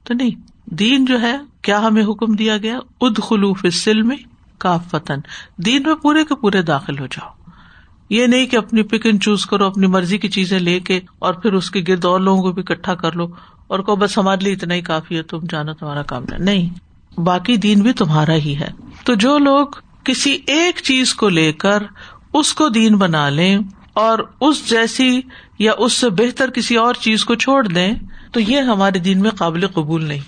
[0.04, 0.32] تو نہیں،
[0.66, 4.12] دین جو ہے، کیا ہمیں حکم دیا گیا؟ اد خلوف سلم
[4.58, 5.20] کا فتن
[5.58, 7.30] دین میں پورے کے پورے داخل ہو جاؤ۔
[8.10, 11.34] یہ نہیں کہ اپنی پک اینڈ چوز کرو، اپنی مرضی کی چیزیں لے کے اور
[11.34, 13.28] پھر اس کے گرد اور لوگوں کو بھی اکٹھا کر لو
[13.68, 16.70] اور کو بس ہمارے لیے اتنا ہی کافی ہے، تم جانا تمہارا کام نہیں،
[17.20, 18.72] باقی دین بھی تمہارا ہی ہے۔
[19.04, 19.68] تو جو لوگ
[20.08, 21.84] کسی ایک چیز کو لے کر
[22.34, 23.58] اس کو دین بنا لیں
[23.94, 25.22] اور اس جیسی
[25.60, 27.94] یا اس سے بہتر کسی اور چیز کو چھوڑ دیں،
[28.32, 30.20] تو یہ ہمارے دین میں قابل قبول نہیں۔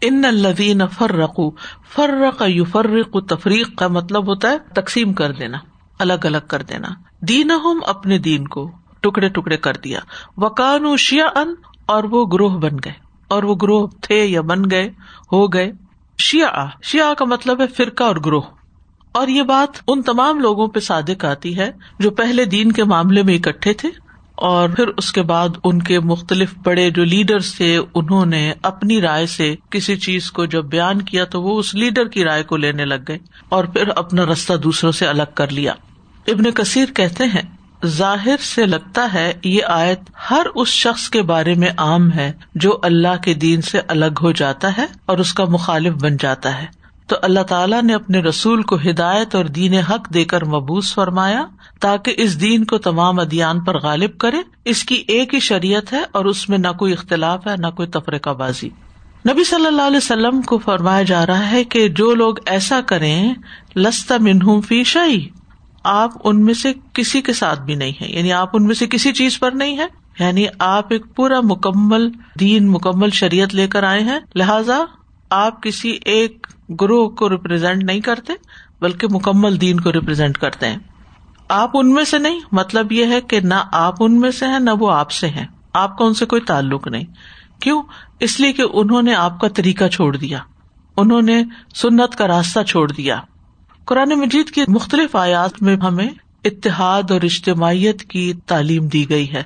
[0.00, 1.50] ان الدین فرقو
[1.94, 5.58] فرق یو فرق تفریق کا مطلب ہوتا ہے تقسیم کر دینا،
[5.98, 6.88] الگ الگ کر دینا۔
[7.20, 8.70] دین ہم اپنے دین کو
[9.00, 10.00] ٹکڑے ٹکڑے کر دیا۔
[10.36, 11.54] وکان شیا ان
[11.86, 12.92] اور وہ گروہ بن گئے،
[13.30, 14.88] اور وہ گروہ تھے یا بن گئے،
[15.32, 15.70] ہو گئے۔
[16.18, 18.42] شیا شیا کا مطلب ہے فرقہ اور گروہ۔
[19.12, 23.22] اور یہ بات ان تمام لوگوں پہ صادق آتی ہے جو پہلے دین کے معاملے
[23.22, 23.88] میں اکٹھے تھے
[24.34, 29.00] اور پھر اس کے بعد ان کے مختلف بڑے جو لیڈرس تھے، انہوں نے اپنی
[29.00, 32.56] رائے سے کسی چیز کو جب بیان کیا تو وہ اس لیڈر کی رائے کو
[32.56, 35.72] لینے لگ گئے اور پھر اپنا رستہ دوسروں سے الگ کر لیا۔
[36.26, 37.42] ابن کثیر کہتے ہیں،
[37.86, 42.78] ظاہر سے لگتا ہے یہ آیت ہر اس شخص کے بارے میں عام ہے جو
[42.82, 46.81] اللہ کے دین سے الگ ہو جاتا ہے اور اس کا مخالف بن جاتا ہے۔
[47.06, 51.44] تو اللہ تعالیٰ نے اپنے رسول کو ہدایت اور دین حق دے کر مبوس فرمایا
[51.80, 56.02] تاکہ اس دین کو تمام ادیان پر غالب کرے۔ اس کی ایک ہی شریعت ہے
[56.12, 58.68] اور اس میں نہ کوئی اختلاف ہے، نہ کوئی تفریقہ بازی۔
[59.28, 63.34] نبی صلی اللہ علیہ وسلم کو فرمایا جا رہا ہے کہ جو لوگ ایسا کریں
[63.76, 65.28] لستا منہ فی شاہی
[65.84, 68.86] آپ ان میں سے کسی کے ساتھ بھی نہیں ہے یعنی آپ ان میں سے
[68.86, 69.86] کسی چیز پر نہیں ہے
[70.18, 72.10] یعنی آپ ایک پورا مکمل
[72.40, 74.78] دین، مکمل شریعت لے کر آئے ہیں۔ لہذا
[75.34, 76.46] آپ کسی ایک
[76.80, 78.32] گروہ کو ریپرزینٹ نہیں کرتے،
[78.80, 80.76] بلکہ مکمل دین کو ریپرزینٹ کرتے ہیں۔
[81.48, 84.58] آپ ان میں سے نہیں مطلب یہ ہے کہ نہ آپ ان میں سے ہیں،
[84.58, 87.04] نہ وہ آپ سے ہیں۔ آپ کا ان سے کوئی تعلق نہیں۔
[87.60, 87.82] کیوں؟
[88.20, 90.38] اس لیے کہ انہوں نے آپ کا طریقہ چھوڑ دیا۔
[90.96, 93.20] انہوں نے سنت کا راستہ چھوڑ دیا۔
[93.84, 96.08] قرآن مجید کی مختلف آیات میں ہمیں
[96.44, 99.42] اتحاد اور اجتماعیت کی تعلیم دی گئی ہے۔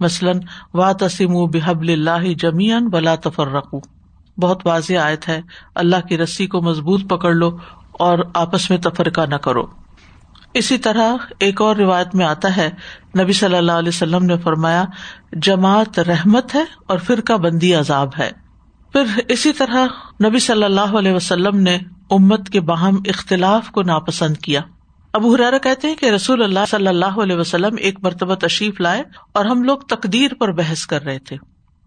[0.00, 0.40] مثلاً
[0.74, 3.95] وا تسیم بحب اللہ جمیان ولا تفر رقو
[4.40, 5.40] بہت واضح آیت ہے۔
[5.74, 7.56] اللہ کی رسی کو مضبوط پکڑ لو
[7.92, 9.66] اور آپس میں تفرقہ نہ کرو۔
[10.54, 12.70] اسی طرح ایک اور روایت میں آتا ہے،
[13.18, 14.84] نبی صلی اللہ علیہ وسلم نے فرمایا،
[15.32, 18.30] جماعت رحمت ہے اور فرقہ بندی عذاب ہے۔
[18.92, 19.86] پھر اسی طرح
[20.24, 21.78] نبی صلی اللہ علیہ وسلم نے
[22.10, 24.60] امت کے باہم اختلاف کو ناپسند کیا۔
[25.12, 29.02] ابو حرارا کہتے ہیں کہ رسول اللہ صلی اللہ علیہ وسلم ایک مرتبہ تشریف لائے
[29.32, 31.36] اور ہم لوگ تقدیر پر بحث کر رہے تھے۔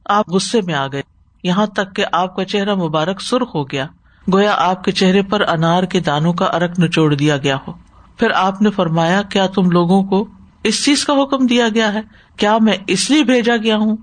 [0.05, 3.87] آپ غصے میں آ گئے۔ یہاں تک کہ آپ کا چہرہ مبارک سرخ ہو گیا۔
[4.33, 7.73] گویا آپ کے چہرے پر انار کے دانوں کا ارک نچوڑ دیا گیا ہو۔
[8.17, 10.27] پھر آپ نے فرمایا، کیا تم لوگوں کو
[10.63, 12.01] اس چیز کا حکم دیا گیا ہے؟
[12.37, 13.97] کیا میں اس لیے بھیجا گیا ہوں؟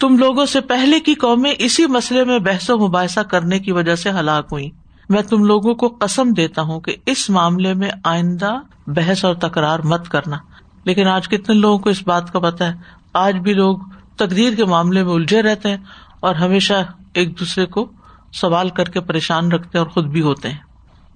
[0.00, 3.94] تم لوگوں سے پہلے کی قومیں اسی مسئلے میں بحث و مباحثہ کرنے کی وجہ
[3.94, 4.70] سے ہلاک ہوئی
[5.08, 8.54] میں تم لوگوں کو قسم دیتا ہوں کہ اس معاملے میں آئندہ
[8.86, 10.36] بحث اور تکرار مت کرنا۔
[10.84, 12.74] لیکن آج کتنے لوگوں کو اس بات کا پتا ہے؟
[13.12, 13.78] آج بھی لوگ
[14.16, 15.76] تقدیر کے معاملے میں الجھے رہتے ہیں۔
[16.22, 16.74] اور ہمیشہ
[17.14, 17.92] ایک دوسرے کو
[18.32, 20.58] سوال کر کے پریشان رکھتے اور خود بھی ہوتے ہیں۔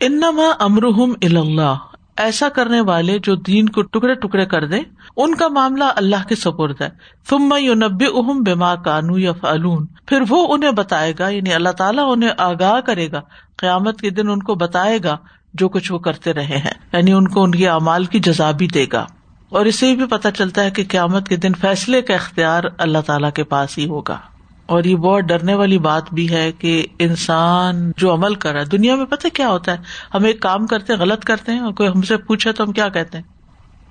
[0.00, 1.76] انما امرحم اللہ
[2.16, 4.76] ایسا کرنے والے جو دین کو ٹکڑے ٹکڑے کر دے
[5.16, 6.88] ان کا معاملہ اللہ کے سپرد ہے۔
[7.28, 11.54] تم میں یو نبی اہم بیما کانو یا فعلون پھر وہ انہیں بتائے گا یعنی
[11.54, 13.20] اللہ تعالیٰ انہیں آگاہ کرے گا۔
[13.56, 15.16] قیامت کے دن ان کو بتائے گا
[15.54, 18.68] جو کچھ وہ کرتے رہے ہیں۔ یعنی ان کو ان کی اعمال کی جزا بھی
[18.68, 19.06] دے گا۔
[19.48, 23.30] اور اسے بھی پتا چلتا ہے کہ قیامت کے دن فیصلے کا اختیار اللہ تعالیٰ
[23.32, 24.18] کے پاس ہی ہوگا۔
[24.66, 28.64] اور یہ بہت ڈرنے والی بات بھی ہے کہ انسان جو عمل کر رہا ہے،
[28.64, 29.76] دنیا میں پتہ کیا ہوتا ہے؟
[30.14, 32.88] ہم ایک کام کرتے غلط کرتے ہیں، اور کوئی ہم سے پوچھے تو ہم کیا
[32.88, 33.24] کہتے ہیں؟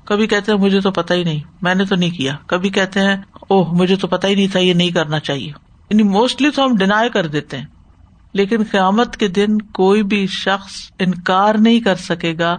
[0.05, 2.99] کبھی کہتے ہیں، مجھے تو پتا ہی نہیں، میں نے تو نہیں کیا۔ کبھی کہتے
[2.99, 5.47] ہیں، اوہ، مجھے تو پتا ہی نہیں تھا، یہ نہیں کرنا چاہیے۔
[5.89, 7.65] یعنی موسٹلی تو ہم ڈینائی کر دیتے ہیں۔
[8.33, 12.57] لیکن قیامت کے دن کوئی بھی شخص انکار نہیں کر سکے گا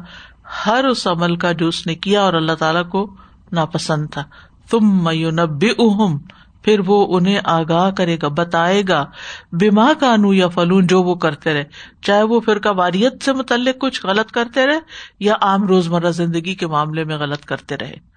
[0.66, 3.14] ہر اس عمل کا جو اس نے کیا اور اللہ تعالیٰ کو
[3.52, 4.24] ناپسند تھا۔
[4.70, 6.18] تم میونب اہم
[6.66, 9.07] پھر وہ انہیں آگاہ کرے گا، بتائے گا
[9.52, 11.64] بیما کانو یا فلون جو وہ کرتے رہے۔
[12.02, 14.79] چاہے وہ فرقہ واریت سے متعلق کچھ غلط کرتے رہے
[15.20, 18.16] یا عام روز مرہ زندگی کے معاملے میں غلط کرتے رہے۔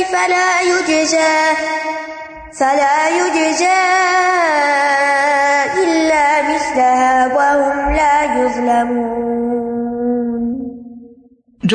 [0.00, 1.54] فلا يجزى
[2.60, 2.66] جو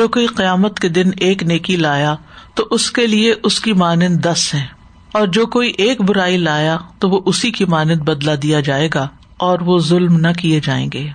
[0.08, 2.14] کوئی قیامت کے دن ایک نیکی لایا
[2.54, 4.66] تو اس کے لیے اس کی مانند دس ہے
[5.12, 9.08] اور جو کوئی ایک برائی لایا تو وہ اسی کی مانند بدلا دیا جائے گا،
[9.36, 11.08] اور وہ ظلم نہ کیے جائیں گے۔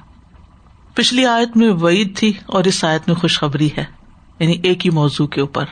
[0.94, 3.84] پچھلی آیت میں وعید تھی اور اس آیت میں خوشخبری ہے
[4.40, 5.66] یعنی ایک ہی موضوع کے اوپر۔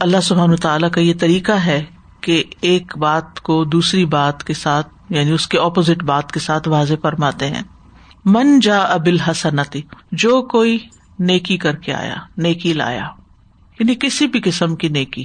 [0.00, 1.84] اللہ سبحان تعالیٰ کا یہ طریقہ ہے
[2.20, 6.68] کہ ایک بات کو دوسری بات کے ساتھ یعنی اس کے اپوزٹ بات کے ساتھ
[6.68, 7.62] واضح فرماتے ہیں۔
[8.24, 10.78] من جا ابل حسنتی جو کوئی
[11.18, 13.08] نیکی کر کے آیا، نیکی لایا۔
[13.80, 15.24] یعنی کسی بھی قسم کی نیکی،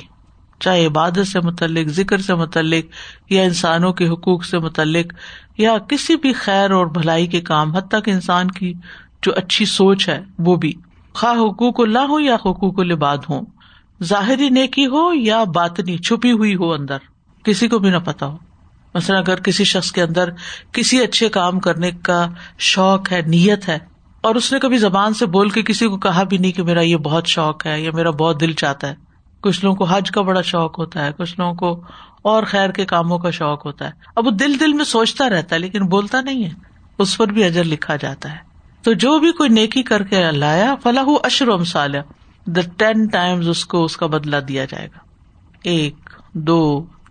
[0.60, 2.86] چاہے عبادت سے متعلق، ذکر سے متعلق،
[3.32, 5.14] یا انسانوں کے حقوق سے متعلق،
[5.58, 8.74] یا کسی بھی خیر اور بھلائی کے کام حد تک انسان کی
[9.22, 10.74] جو اچھی سوچ ہے، وہ بھی۔
[11.14, 13.46] خواہ حقوق اللہ ہو یا حقوق العباد ہوں۔
[14.04, 16.98] ظاہری نیکی ہو یا باتنی چھپی ہوئی ہو اندر؟
[17.44, 18.38] کسی کو بھی نہ پتا ہو۔
[18.94, 20.30] مثلاً اگر کسی شخص کے اندر
[20.72, 22.28] کسی اچھے کام کرنے کا
[22.60, 23.80] شوق ہے، نیت ہے،
[24.22, 26.82] اور اس نے کبھی زبان سے بول کے کسی کو کہا بھی نہیں کہ میرا
[26.82, 28.96] یہ بہت شوق ہے یا میرا بہت دل چاہتا ہے۔
[29.42, 31.82] کچھ لوگوں کو حج کا بڑا شوق ہوتا ہے، کچھ لوگوں کو
[32.22, 35.56] اور خیر کے کاموں کا شوق ہوتا ہے۔ اب وہ دل دل میں سوچتا رہتا
[35.56, 36.50] ہے لیکن بولتا نہیں ہے۔
[36.98, 38.38] اس پر بھی اجر لکھا جاتا ہے۔
[38.82, 41.64] تو جو بھی کوئی نیکی کر کے لایا فلاح اشر و
[42.48, 45.00] دا ٹین ٹائمز اس کو اس کا بدلا دیا جائے گا
[45.64, 46.64] ایک دو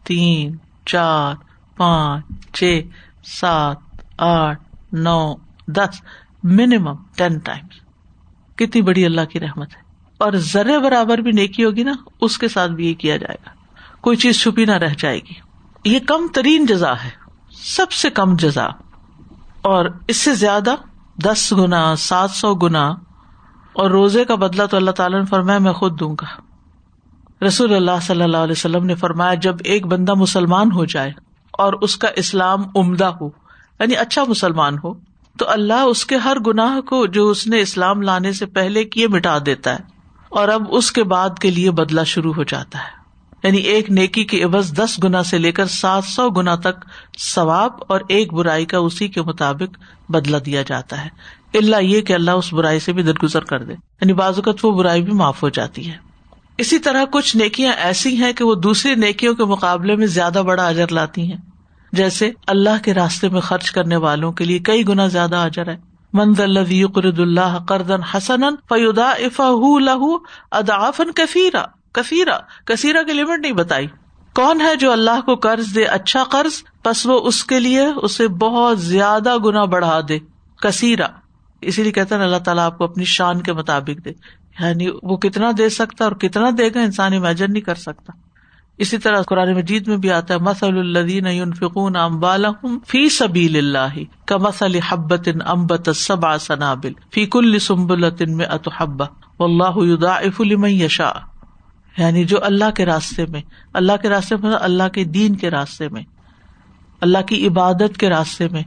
[0.05, 1.35] تین چار
[1.77, 2.81] پانچ چھ
[3.25, 5.35] سات آٹھ نو
[5.69, 6.03] دس
[6.43, 7.81] منیمم ٹین ٹائمس
[8.59, 9.81] کتنی بڑی اللہ کی رحمت ہے
[10.21, 13.51] اور ذرے برابر بھی نیکی ہوگی نا اس کے ساتھ بھی یہ کیا جائے گا
[14.01, 15.35] کوئی چیز چھپی نہ رہ جائے گی
[15.85, 17.11] یہ کم ترین جزا ہے
[17.57, 18.67] سب سے کم جزا
[19.63, 20.75] اور اس سے زیادہ
[21.17, 22.93] دس گنا سات سو گنا
[23.73, 26.53] اور روزے کا بدلا تو اللہ تعالیٰ نے فرمایا، میں خود دوں گا۔
[27.47, 31.13] رسول اللہ صلی اللہ علیہ وسلم نے فرمایا، جب ایک بندہ مسلمان ہو جائے
[31.53, 33.27] اور اس کا اسلام عمدہ ہو
[33.81, 34.95] یعنی اچھا مسلمان ہو،
[35.39, 39.09] تو اللہ اس کے ہر گناہ کو جو اس نے اسلام لانے سے پہلے کیے
[39.09, 39.79] مٹا دیتا ہے
[40.29, 43.02] اور اب اس کے بعد کے لیے بدلا شروع ہو جاتا ہے۔
[43.43, 46.85] یعنی ایک نیکی کی عبض دس گنا سے لے کر سات سو گنا تک
[47.19, 49.79] ثواب اور ایک برائی کا اسی کے مطابق
[50.11, 51.09] بدلا دیا جاتا ہے۔
[51.55, 55.03] اللہ یہ کہ اللہ اس برائی سے بھی درگزر کر دے۔ یعنی بازوقت وہ برائی
[55.03, 55.97] بھی معاف ہو جاتی ہے۔
[56.59, 60.67] اسی طرح کچھ نیکیاں ایسی ہیں کہ وہ دوسری نیکیوں کے مقابلے میں زیادہ بڑا
[60.67, 61.39] اجر لاتی ہیں۔
[61.93, 65.77] جیسے اللہ کے راستے میں خرچ کرنے والوں کے لیے کئی گنا زیادہ اجر ہے۔
[66.13, 66.41] منز
[66.95, 70.15] قرد اللہ کردن حسن فیودا افا لہو
[70.51, 73.87] ادافن کفیرا کثیرا کثیرا کی لمٹ نہیں بتائی۔
[74.35, 78.29] کون ہے جو اللہ کو قرض دے اچھا قرض؟ بس وہ اس کے لیے اسے
[78.29, 80.19] بہت زیادہ گنا بڑھا دے۔
[80.63, 81.07] کثیرا
[81.61, 84.11] اسی لیے کہتے ہیں اللہ تعالیٰ آپ کو اپنی شان کے مطابق دے۔
[84.61, 88.13] یعنی وہ کتنا دے سکتا اور کتنا دے گا انسان امیجن نہیں کر سکتا۔
[88.79, 91.97] اسی طرح قرآن مجید میں بھی آتا ہے مسل الدین فکون
[92.89, 99.03] فی سبیل اللہ کا مسل حبت امبت سبا سنابل فی کل سمبل میں اتحب
[99.39, 101.13] اللہ یشا
[101.99, 105.51] یعنی جو اللہ کے راستے میں، اللہ کے راستے میں مطلب اللہ کے دین کے
[105.51, 106.03] راستے میں،
[107.01, 108.63] اللہ کی عبادت کے راستے میں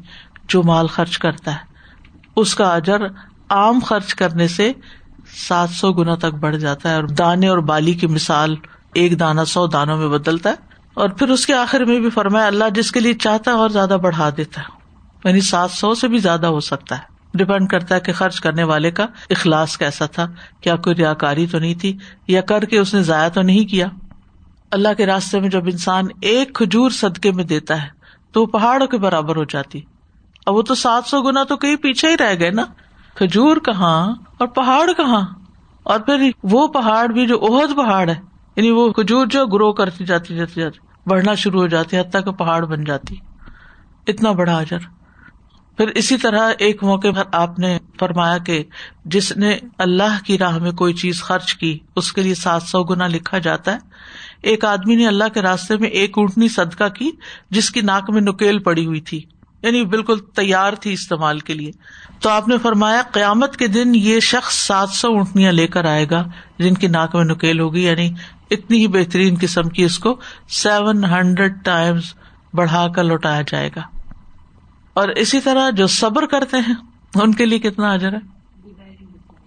[0.48, 1.76] جو مال خرچ کرتا ہے،
[2.36, 2.98] اس کا اجر
[3.50, 4.72] عام خرچ کرنے سے
[5.48, 8.56] سات سو گنا تک بڑھ جاتا ہے اور دانے اور بالی کی مثال
[8.94, 10.56] ایک دانا سو دانوں میں بدلتا ہے۔
[10.94, 13.70] اور پھر اس کے آخر میں بھی فرمایا، اللہ جس کے لیے چاہتا ہے اور
[13.70, 14.76] زیادہ بڑھا دیتا ہے
[15.26, 18.63] یعنی سات سو سے بھی زیادہ ہو سکتا ہے۔ ڈپینڈ کرتا ہے کہ خرچ کرنے
[18.63, 20.28] والے کا اخلاص کیسا تھا۔
[20.62, 23.65] کیا کوئی ریا کاری تو نہیں تھی یا کر کے اس نے ضائع تو نہیں
[23.65, 23.88] کیا؟
[24.71, 27.88] اللہ کے راستے میں جب انسان ایک کھجور صدقے میں دیتا ہے
[28.32, 29.82] تو وہ پہاڑوں کے برابر ہو جاتی۔
[30.45, 32.65] اب وہ تو سات سو گنا تو کہیں پیچھے ہی رہ گئے نا۔
[33.15, 35.21] کھجور کہاں اور پہاڑ کہاں؟
[35.84, 38.15] اور پھر وہ پہاڑ بھی جو عہد پہاڑ ہے
[38.56, 42.32] یعنی وہ کھجور جو گرو کرتی جاتی جاتی جاتی، بڑھنا شروع ہو جاتی، حتیٰ کہ
[42.32, 43.15] پہاڑ بن جاتی۔
[44.08, 44.78] اتنا بڑا اجر۔
[45.78, 48.64] پھر اسی طرح ایک موقع پر آپ نے فرمایا کہ
[49.06, 52.84] جس نے اللہ کی راہ میں کوئی چیز خرچ کی، اس کے لیے سات سو
[52.84, 53.78] گنا لکھا جاتا ہے۔
[54.44, 57.12] ایک آدمی نے اللہ کے راستے میں ایک اونٹنی صدقہ کی،
[57.50, 59.22] جس کی ناک میں نکیل پڑی ہوئی تھی۔
[59.62, 61.72] یعنی بالکل تیار تھی استعمال کے لیے۔
[62.20, 66.06] تو آپ نے فرمایا، قیامت کے دن یہ شخص سات سو اونٹنیاں لے کر آئے
[66.12, 66.24] گا،
[66.60, 68.14] جن کی ناک میں نکیل ہوگی۔ یعنی
[68.52, 72.04] اتنی ہی بہترین قسم کی اس کو سیون ہنڈریڈ ٹائمس
[72.54, 73.95] بڑھا کر لوٹایا جائے گا۔
[74.96, 76.76] اور اسی طرح جو صبر کرتے ہیں،
[77.16, 78.36] ان کے لیے کتنا اجر ہے؟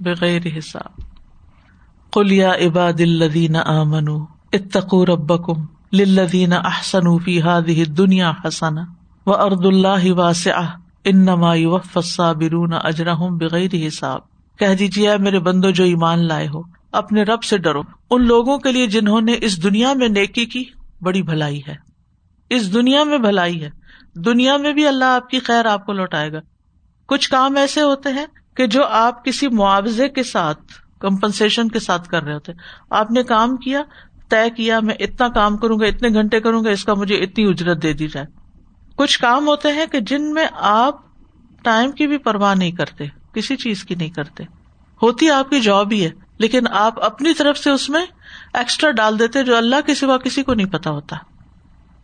[0.01, 1.01] بغیر حساب۔
[2.13, 4.09] کلیا عباد الدین امن
[4.53, 8.81] اتقو ربکم للذین احسن فی هذه الدنیا حسنا
[9.27, 10.61] و ارد اللہ واسع
[11.05, 14.21] انما يوفى الصابرون اجرهم بغیر حساب۔
[14.59, 18.73] کہہ دیجیے میرے بندو، جو ایمان لائے ہو، اپنے رب سے ڈرو۔ ان لوگوں کے
[18.73, 20.65] لیے جنہوں نے اس دنیا میں نیکی کی،
[21.03, 21.75] بڑی بھلائی ہے۔
[22.51, 23.71] اس دنیا میں بھلائی ہے۔
[24.14, 26.38] دنیا میں بھی اللہ آپ کی خیر آپ کو لوٹائے گا۔
[27.07, 30.61] کچھ کام ایسے ہوتے ہیں کہ جو آپ کسی معاوضے کے ساتھ
[30.99, 32.53] کمپنسیشن کے ساتھ کر رہے ہوتے
[32.90, 33.83] آپ نے کام کیا،
[34.29, 37.44] طے کیا، میں اتنا کام کروں گا، اتنے گھنٹے کروں گا، اس کا مجھے اتنی
[37.44, 38.27] اجرت دے دی جائے۔
[38.94, 40.97] کچھ کام ہوتے ہیں کہ جن میں آپ
[41.62, 44.44] ٹائم کی بھی پرواہ نہیں کرتے، کسی چیز کی نہیں کرتے۔
[45.03, 48.07] ہوتی آپ کی جاب ہی ہے، لیکن آپ اپنی طرف سے اس میں
[48.55, 51.16] ایکسٹرا ڈال دیتے جو اللہ کے سوا کسی کو نہیں پتا ہوتا۔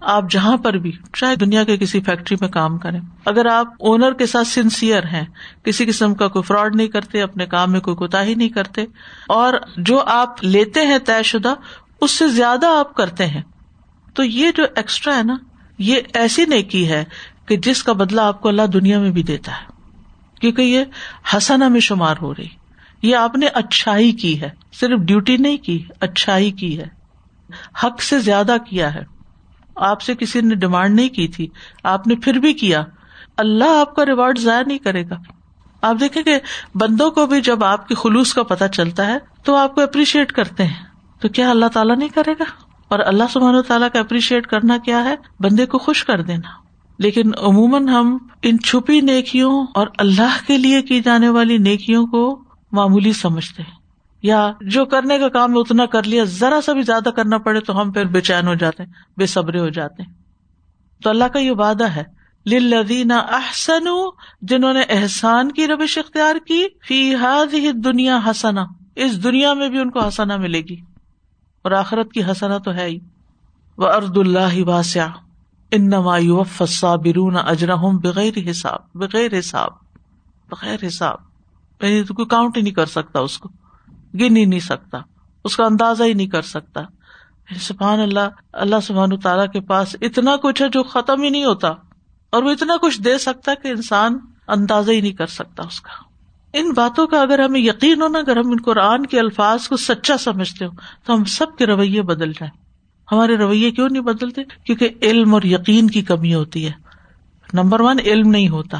[0.05, 4.13] آپ جہاں پر بھی، چاہے دنیا کے کسی فیکٹری میں کام کریں۔ اگر آپ اونر
[4.13, 5.25] کے ساتھ سنسیئر ہیں،
[5.65, 8.83] کسی قسم کا کوئی فراڈ نہیں کرتے، اپنے کام میں کوئی کوتا ہی نہیں کرتے،
[9.29, 11.55] اور جو آپ لیتے ہیں طے شدہ،
[12.01, 13.43] اس سے زیادہ آپ کرتے ہیں۔
[14.15, 15.37] تو یہ جو ایکسٹرا ہے نا،
[15.79, 17.05] یہ ایسی نیکی ہے
[17.47, 19.67] کہ جس کا بدلا آپ کو اللہ دنیا میں بھی دیتا ہے۔
[20.41, 20.85] کیونکہ یہ
[21.37, 22.49] حسنا میں شمار ہو رہی۔
[23.03, 26.87] یہ آپ نے اچھائی کی ہے۔ صرف ڈیوٹی نہیں کی، اچھائی کی ہے۔
[27.85, 29.14] حق سے زیادہ کیا ہے۔
[29.77, 31.49] آپ سے کسی نے ڈیمانڈ نہیں کی تھی،
[31.85, 32.85] آپ نے پھر بھی کیا۔
[33.37, 35.17] اللہ آپ کا ریوارڈ ضائع نہیں کرے گا۔
[35.83, 36.39] آپ دیکھیں کہ
[36.75, 40.33] بندوں کو بھی جب آپ کے خلوص کا پتا چلتا ہے، تو آپ کو اپریشیٹ
[40.33, 40.85] کرتے ہیں۔
[41.21, 42.45] تو کیا اللہ تعالیٰ نہیں کرے گا؟
[42.89, 46.49] اور اللہ سبحانہ تعالیٰ کا اپریشیٹ کرنا کیا ہے؟ بندے کو خوش کر دینا۔
[46.99, 52.43] لیکن عموماً ہم ان چھپی نیکیوں اور اللہ کے لیے کی جانے والی نیکیوں کو
[52.73, 53.84] معمولی سمجھتے ہیں۔
[54.25, 57.81] یا جو کرنے کا کام اتنا کر لیا، ذرا سا بھی زیادہ کرنا پڑے تو
[57.81, 60.13] ہم پھر بے چین ہو جاتے ہیں، بے صبرے ہو جاتے ہیں۔
[61.03, 63.85] تو اللہ کا یہ وعدہ ہے لدین احسن
[64.43, 68.65] جنہوں نے احسان کی روش اختیار کی فی حاد دنیا ہسنا
[68.97, 70.77] اس دنیا میں بھی ان کو ہسنا ملے گی۔
[71.63, 72.99] اور آخرت کی ہسنا تو ہے ہی۔
[73.79, 75.07] وہ ارد اللہ واسع
[75.71, 76.19] ان نما
[76.69, 79.71] صابرون اجرحم بغیر حساب بغیر حساب
[80.51, 81.17] بغیر حساب۔
[81.83, 83.49] یعنی تو کوئی کاؤنٹ ہی نہیں کر سکتا اس کو۔
[84.15, 84.99] گن ہی نہیں سکتا،
[85.45, 86.81] اس کا اندازہ ہی نہیں کر سکتا۔
[87.61, 91.69] سبحان اللہ اللہ سبحان تعالیٰ کے پاس اتنا کچھ ہے جو ختم ہی نہیں ہوتا،
[92.33, 96.03] اور وہ اتنا کچھ دے سکتا کہ انسان اندازہ ہی نہیں کر سکتا اس کا۔
[96.53, 99.77] ان باتوں کا اگر ہمیں یقین ہو نا، اگر ہم ان قرآن کے الفاظ کو
[99.77, 100.71] سچا سمجھتے ہو،
[101.05, 102.51] تو ہم سب کے رویے بدل جائیں۔
[103.13, 106.73] ہمارے رویے کیوں نہیں بدلتے؟ کیونکہ علم اور یقین کی کمی ہوتی ہے۔
[107.53, 108.79] نمبر ون، علم نہیں ہوتا۔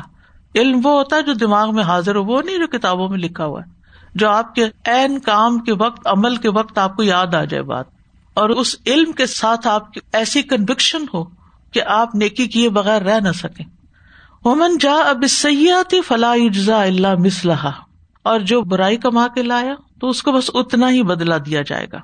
[0.55, 3.45] علم وہ ہوتا ہے جو دماغ میں حاضر ہو، وہ نہیں جو کتابوں میں لکھا
[3.45, 3.84] ہوا ہے۔
[4.15, 7.63] جو آپ کے عین کام کے وقت، عمل کے وقت آپ کو یاد آ جائے
[7.63, 7.85] بات۔
[8.35, 11.25] اور اس علم کے ساتھ آپ کی ایسی کنوکشن ہو
[11.73, 13.67] کہ آپ نیکی کیے بغیر رہ نہ سکیں۔
[14.45, 17.71] ومن جا اب سیاتی فلاح اجزا اللہ مسلح
[18.23, 21.87] اور جو برائی کما کے لایا، تو اس کو بس اتنا ہی بدلا دیا جائے
[21.93, 22.01] گا۔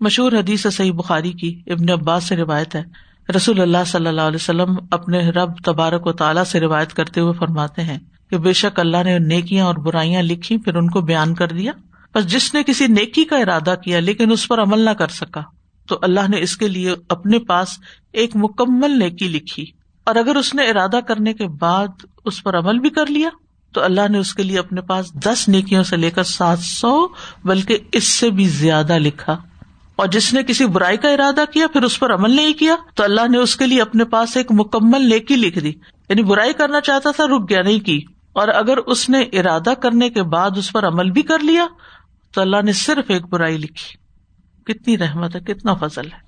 [0.00, 4.38] مشہور حدیث صحیح بخاری کی، ابن عباس سے روایت ہے۔ رسول اللہ صلی اللہ علیہ
[4.40, 7.98] وسلم اپنے رب تبارک و تعالیٰ سے روایت کرتے ہوئے فرماتے ہیں
[8.30, 11.72] کہ بے شک اللہ نے نیکیاں اور برائیاں لکھی، پھر ان کو بیان کر دیا۔
[12.14, 15.40] بس جس نے کسی نیکی کا ارادہ کیا، لیکن اس پر عمل نہ کر سکا۔
[15.88, 17.68] تو اللہ نے اس کے لیے اپنے پاس
[18.12, 19.64] ایک مکمل نیکی لکھی۔
[20.04, 21.88] اور اگر اس نے ارادہ کرنے کے بعد
[22.24, 23.28] اس پر عمل بھی کر لیا،
[23.74, 27.08] تو اللہ نے اس کے لیے اپنے پاس دس نیکیوں سے لے کر سات سو،
[27.44, 29.36] بلکہ اس سے بھی زیادہ لکھا۔
[29.96, 33.04] اور جس نے کسی برائی کا ارادہ کیا، پھر اس پر عمل نہیں کیا، تو
[33.04, 35.72] اللہ نے اس کے لیے اپنے پاس ایک مکمل نیکی لکھ دی۔
[36.08, 38.00] یعنی برائی کرنا چاہتا تھا، رک گیا، نہیں کی۔
[38.32, 41.66] اور اگر اس نے ارادہ کرنے کے بعد اس پر عمل بھی کر لیا،
[42.34, 44.00] تو اللہ نے صرف ایک برائی لکھی۔
[44.64, 46.18] کتنی رحمت ہے، کتنا فضل ہے۔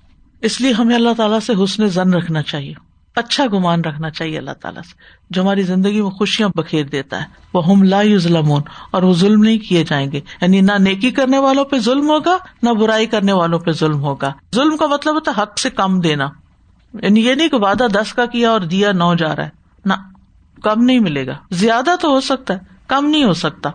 [0.41, 2.73] اس لیے ہمیں اللہ تعالیٰ سے حسن زن رکھنا چاہیے۔
[3.15, 4.93] اچھا گمان رکھنا چاہیے اللہ تعالیٰ سے،
[5.29, 8.51] جو ہماری زندگی میں خوشیاں بکھیر دیتا ہے۔ وہ ہم لا ظلم
[8.91, 12.37] اور وہ ظلم نہیں کیے جائیں گے۔ یعنی نہ نیکی کرنے والوں پہ ظلم ہوگا،
[12.63, 15.99] نہ برائی کرنے والوں پہ ظلم ہوگا۔ ظلم کا مطلب ہوتا ہے حق سے کم
[15.99, 16.29] دینا۔
[16.93, 19.49] یعنی یہ نہیں کہ وعدہ دس کا کیا اور دیا نو جا رہا ہے۔
[19.85, 19.93] نہ۔
[20.63, 23.69] کم نہیں ملے گا۔ زیادہ تو ہو سکتا ہے کم نہیں ہو سکتا۔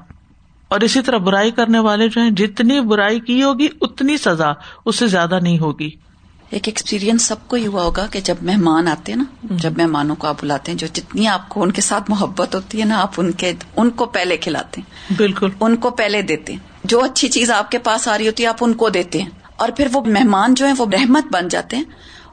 [0.68, 4.53] اور اسی طرح برائی کرنے والے جو ہیں جتنی برائی کی ہوگی اتنی سزا
[4.85, 5.90] اس سے زیادہ نہیں ہوگی۔
[6.51, 10.16] ایک ایکسپیرئنس سب کو یہ ہوا ہوگا کہ جب مہمان آتے ہیں نا جب مہمانوں
[10.16, 13.03] کو آپ بلاتے ہیں جو جتنی آپ کو ان کے ساتھ محبت ہوتی ہے نا
[13.03, 17.05] آپ ان کے ان کو پہلے کھلاتے ہیں۔ بالکل۔ ان کو پہلے دیتے ہیں۔ جو
[17.05, 19.68] اچھی چیز آپ کے پاس آ رہی ہوتی ہے آپ ان کو دیتے ہیں۔ اور
[19.77, 21.85] پھر وہ مہمان جو ہیں وہ رحمت بن جاتے ہیں۔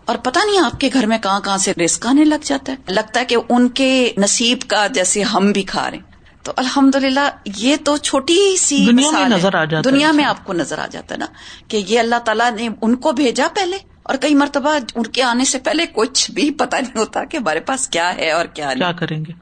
[0.05, 2.93] اور پتا نہیں آپ کے گھر میں کہاں کہاں سے رسک آنے لگ جاتا ہے۔
[2.93, 6.95] لگتا ہے کہ ان کے نصیب کا جیسے ہم بھی کھا رہے ہیں۔ تو الحمد
[6.95, 10.79] للہ یہ تو چھوٹی سی دنیا میں نظر آ جاتا دنیا میں آپ کو نظر
[10.79, 11.25] آ جاتا ہے نا
[11.67, 15.45] کہ یہ اللہ تعالیٰ نے ان کو بھیجا پہلے۔ اور کئی مرتبہ ان کے آنے
[15.45, 18.91] سے پہلے کچھ بھی پتا نہیں ہوتا کہ ہمارے پاس کیا ہے اور کیا کیا
[18.91, 19.33] کریں گے؟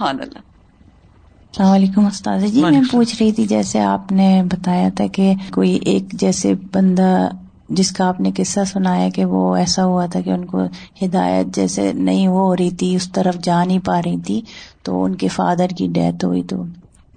[0.00, 5.06] ہاں اللہ۔ السلام علیکم استاد جی میں پوچھ رہی تھی جیسے آپ نے بتایا تھا
[5.06, 7.28] کہ کوئی ایک جیسے بندہ
[7.68, 10.60] جس کا آپ نے قصہ سنایا کہ وہ ایسا ہوا تھا کہ ان کو
[11.02, 14.42] ہدایت جیسے نہیں وہ ہو رہی تھی، اس طرف جا نہیں پا رہی تھی،
[14.82, 16.62] تو ان کے فادر کی ڈیتھ ہوئی تو۔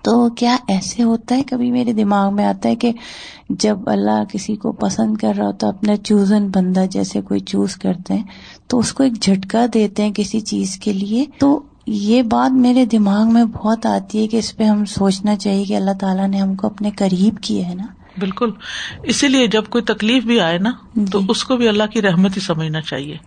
[0.02, 2.92] تو کیا ایسے ہوتا ہے؟ کبھی میرے دماغ میں آتا ہے کہ
[3.50, 8.14] جب اللہ کسی کو پسند کر رہا ہوتا، اپنا چوزن بندہ جیسے کوئی چوز کرتے
[8.14, 8.24] ہیں،
[8.68, 12.86] تو اس کو ایک جھٹکا دیتے ہیں کسی چیز کے لیے۔ تو یہ بات میرے
[12.86, 16.38] دماغ میں بہت آتی ہے کہ اس پہ ہم سوچنا چاہیے کہ اللہ تعالیٰ نے
[16.38, 17.86] ہم کو اپنے قریب کیا ہے نا۔
[18.22, 18.50] بالکل۔
[19.04, 20.72] اسی لیے جب کوئی تکلیف بھی آئے نا
[21.12, 23.18] تو جی۔ اس کو بھی اللہ کی رحمت ہی سمجھنا چاہیے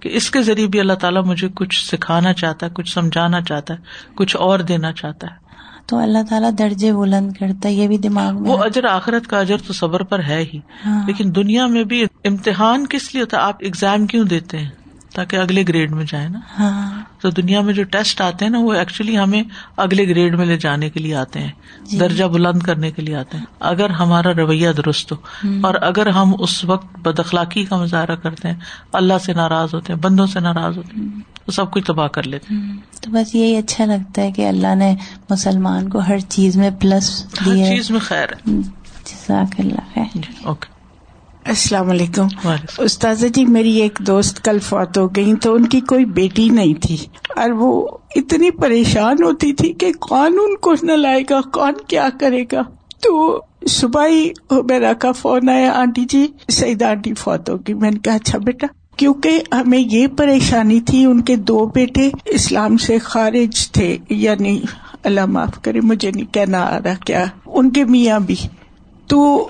[0.00, 3.74] کہ اس کے ذریعے بھی اللہ تعالیٰ مجھے کچھ سکھانا چاہتا ہے کچھ سمجھانا چاہتا
[3.74, 3.78] ہے
[4.14, 5.42] کچھ اور دینا چاہتا ہے۔
[5.86, 9.40] تو اللہ تعالیٰ درجے بلند کرتا ہے یہ بھی دماغ میں۔ وہ اجر آخرت کا
[9.40, 13.36] اجر تو صبر پر ہے ہی۔ ہاں۔ لیکن دنیا میں بھی امتحان کس لیے ہوتا
[13.36, 14.70] ہے؟ آپ اگزام کیوں دیتے ہیں؟
[15.14, 18.58] تاکہ اگلے گریڈ میں جائے نا۔ ہاں۔ تو دنیا میں جو ٹیسٹ آتے ہیں نا
[18.58, 19.42] وہ ایکچولی ہمیں
[19.76, 21.50] اگلے گریڈ میں لے جانے کے لیے آتے ہیں۔
[21.90, 25.16] جی۔ درجہ بلند کرنے کے لیے آتے ہیں۔ اگر ہمارا رویہ درست ہو
[25.62, 28.54] اور اگر ہم اس وقت بد اخلاقی کا مظاہرہ کرتے ہیں
[28.92, 31.06] اللہ سے ناراض ہوتے ہیں بندوں سے ناراض ہوتے ہیں
[31.46, 34.74] تو سب کچھ تباہ کر لیتے ہیں۔ تو بس یہی اچھا لگتا ہے کہ اللہ
[34.74, 34.94] نے
[35.30, 38.28] مسلمان کو ہر چیز میں پلس ہر چیز میں خیر
[39.04, 40.00] جزاک اللہ
[40.42, 40.71] اوکے۔
[41.44, 42.26] السلام علیکم۔
[42.78, 46.74] استاذہ جی میری ایک دوست کل فوت ہو گئی تو ان کی کوئی بیٹی نہیں
[46.74, 46.96] تھی
[47.36, 52.08] اور وہ اتنی پریشان ہوتی تھی کہ کون ان کو نہ لائے گا کون کیا
[52.20, 52.62] کرے گا۔
[53.02, 57.98] تو صبح ہی میرا کا فون آیا آنٹی جی سعید آنٹی فوت ہوگی میں نے
[57.98, 58.66] کہا اچھا بیٹا
[58.96, 64.60] کیونکہ ہمیں یہ پریشانی تھی ان کے دو بیٹے اسلام سے خارج تھے یعنی
[65.04, 68.36] اللہ معاف کرے مجھے نہیں کہنا آ رہا کیا ان کے میاں بھی۔
[69.06, 69.48] تو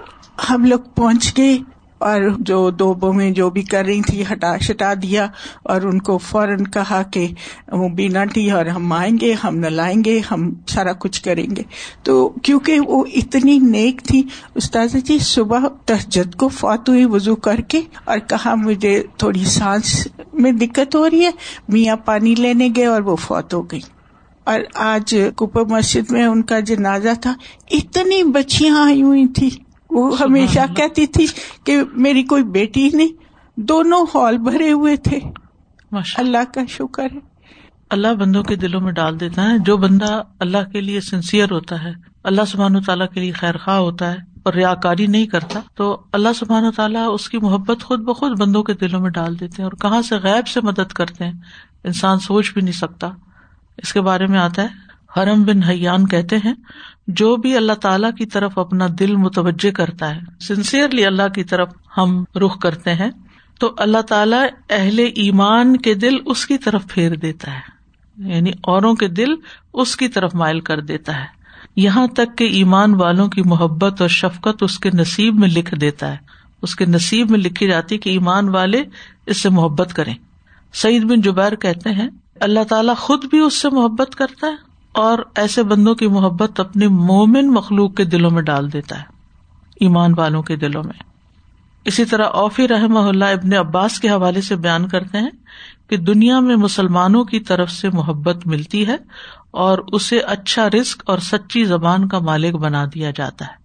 [0.51, 1.59] ہم لوگ پہنچ گئے۔
[2.03, 5.26] اور جو دو بویں جو بھی کر رہی تھی، ہٹا، شٹا دیا
[5.62, 7.28] اور ان کو فوراً کہا کہ
[7.72, 11.57] وہ بینا ٹی، اور ہم آئیں گے، ہم نہ لائیں گے، ہم سارا کچھ کریں
[11.57, 11.62] گے۔
[12.03, 14.22] تو کیونکہ وہ اتنی نیک تھی
[14.55, 20.09] استاذ جی صبح تہجد کو فوت ہوئی وضو کر کے اور کہا، مجھے تھوڑی سانس
[20.32, 21.30] میں دقت ہو رہی ہے،
[21.68, 23.80] میاں پانی لینے گئے اور وہ فوت ہو گئی۔
[24.44, 27.34] اور آج کپر مسجد میں ان کا جنازہ تھا۔
[27.70, 29.50] اتنی بچیاں آئی ہوئی تھی۔
[29.93, 31.26] وہ ہمیشہ کہتی تھی
[31.64, 33.09] کہ میری کوئی بیٹی نہیں۔
[33.57, 35.18] دونوں ہال بھرے ہوئے تھے۔
[36.16, 37.18] اللہ۔ کا شکر ہے۔
[37.90, 41.84] اللہ بندوں کے دلوں میں ڈال دیتا ہے۔ جو بندہ اللہ کے لیے سنسیئر ہوتا
[41.84, 41.93] ہے
[42.24, 45.61] اللہ سبحان و تعالیٰ کے لیے خیر خواہ ہوتا ہے اور ریا کاری نہیں کرتا
[45.74, 49.40] تو اللہ سبحان و تعالیٰ اس کی محبت خود بخود بندوں کے دلوں میں ڈال
[49.40, 51.32] دیتے ہیں اور کہاں سے غیب سے مدد کرتے ہیں؟
[51.84, 53.11] انسان سوچ بھی نہیں سکتا۔
[53.76, 56.55] اس کے بارے میں آتا ہے حرم بن حیان کہتے ہیں،
[57.07, 61.69] جو بھی اللہ تعالی کی طرف اپنا دل متوجہ کرتا ہے سنسیئرلی اللہ کی طرف
[61.97, 63.11] ہم رخ کرتے ہیں،
[63.61, 67.83] تو اللہ تعالیٰ اہل ایمان کے دل اس کی طرف پھیر دیتا ہے
[68.17, 69.29] یعنی اوروں کے دل
[69.75, 71.43] اس کی طرف مائل کر دیتا ہے۔
[71.77, 76.13] یہاں تک کہ ایمان والوں کی محبت اور شفقت اس کے نصیب میں لکھ دیتا
[76.13, 76.17] ہے۔
[76.63, 78.83] اس کے نصیب میں لکھی جاتی کہ ایمان والے
[79.27, 80.15] اس سے محبت کریں۔
[80.73, 82.09] سعید بن جبیر کہتے ہیں،
[82.41, 86.88] اللہ تعالیٰ خود بھی اس سے محبت کرتا ہے۔ اور ایسے بندوں کی محبت اپنے
[86.88, 89.05] مومن مخلوق کے دلوں میں ڈال دیتا ہے،
[89.80, 91.12] ایمان والوں کے دلوں میں۔
[91.84, 95.30] اسی طرح اوفی رحم اللہ ابن عباس کے حوالے سے بیان کرتے ہیں
[95.90, 98.97] کہ دنیا میں مسلمانوں کی طرف سے محبت ملتی ہے
[99.51, 103.62] اور اسے اچھا رسک اور سچی زبان کا مالک بنا دیا جاتا ہے۔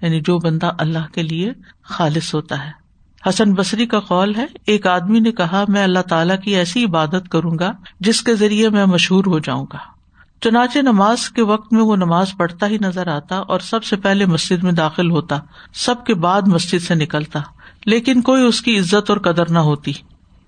[0.00, 1.52] یعنی جو بندہ اللہ کے لیے
[1.82, 2.70] خالص ہوتا ہے۔
[3.28, 7.28] حسن بصری کا قول ہے، ایک آدمی نے کہا، میں اللہ تعالیٰ کی ایسی عبادت
[7.30, 9.93] کروں گا جس کے ذریعے میں مشہور ہو جاؤں گا۔
[10.44, 14.26] چنانچہ نماز کے وقت میں وہ نماز پڑھتا ہی نظر آتا اور سب سے پہلے
[14.26, 15.38] مسجد میں داخل ہوتا،
[15.74, 17.40] سب کے بعد مسجد سے نکلتا،
[17.86, 19.92] لیکن کوئی اس کی عزت اور قدر نہ ہوتی۔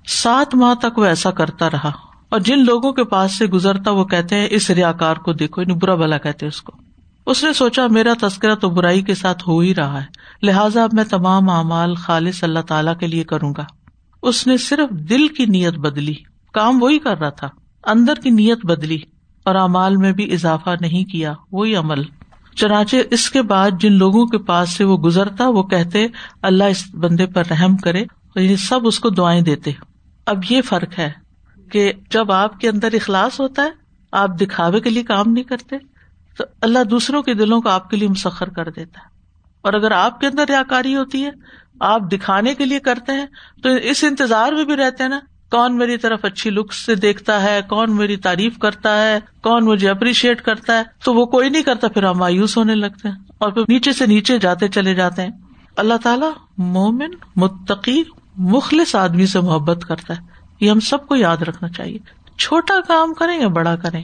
[0.07, 1.91] سات ماہ تک وہ ایسا کرتا رہا
[2.29, 5.63] اور جن لوگوں کے پاس سے گزرتا وہ کہتے ہیں، اس ریا کار کو دیکھو
[5.63, 6.73] یعنی برا بلا کہتے اس کو۔
[7.27, 10.07] اس نے سوچا، میرا تذکرہ تو برائی کے ساتھ ہو ہی رہا ہے،
[10.43, 13.65] لہٰذا اب میں تمام اعمال خالص اللہ تعالی کے لیے کروں گا۔
[14.23, 16.15] اس نے صرف دل کی نیت بدلی،
[16.53, 17.49] کام وہی کر رہا تھا،
[17.87, 18.99] اندر کی نیت بدلی۔
[19.47, 22.03] اور امال میں بھی اضافہ نہیں کیا، وہی عمل۔
[22.57, 26.07] چنانچہ اس کے بعد جن لوگوں کے پاس سے وہ گزرتا، وہ کہتے،
[26.43, 28.05] اللہ اس بندے پر رحم کرے
[28.37, 29.71] یہ سب اس کو دعائیں دیتے۔
[30.27, 31.13] اب یہ فرق ہے
[31.71, 33.71] کہ جب آپ کے اندر اخلاص ہوتا ہے،
[34.13, 35.77] آپ دکھاوے کے لیے کام نہیں کرتے،
[36.39, 39.07] تو اللہ دوسروں کے دلوں کو آپ کے لیے مسخر کر دیتا۔ ہے
[39.63, 41.31] اور اگر آپ کے اندر ریاکاری ہوتی ہے،
[41.81, 43.27] آپ دکھانے کے لیے کرتے ہیں،
[43.63, 45.21] تو اس انتظار میں بھی رہتے ہیں نا۔
[45.51, 49.89] کون میری طرف اچھی لک سے دیکھتا ہے؟ کون میری تعریف کرتا ہے؟ کون مجھے
[49.89, 53.53] اپریشیٹ کرتا ہے؟ تو وہ کوئی نہیں کرتا، پھر ہم مایوس ہونے لگتے ہیں اور
[53.53, 55.31] پھر نیچے سے نیچے جاتے چلے جاتے ہیں۔
[55.77, 58.03] اللہ تعالیٰ مومن، متقی،
[58.37, 60.23] مخلص آدمی سے محبت کرتا ہے۔
[60.61, 61.99] یہ ہم سب کو یاد رکھنا چاہیے۔
[62.39, 64.03] چھوٹا کام کریں یا بڑا کریں؟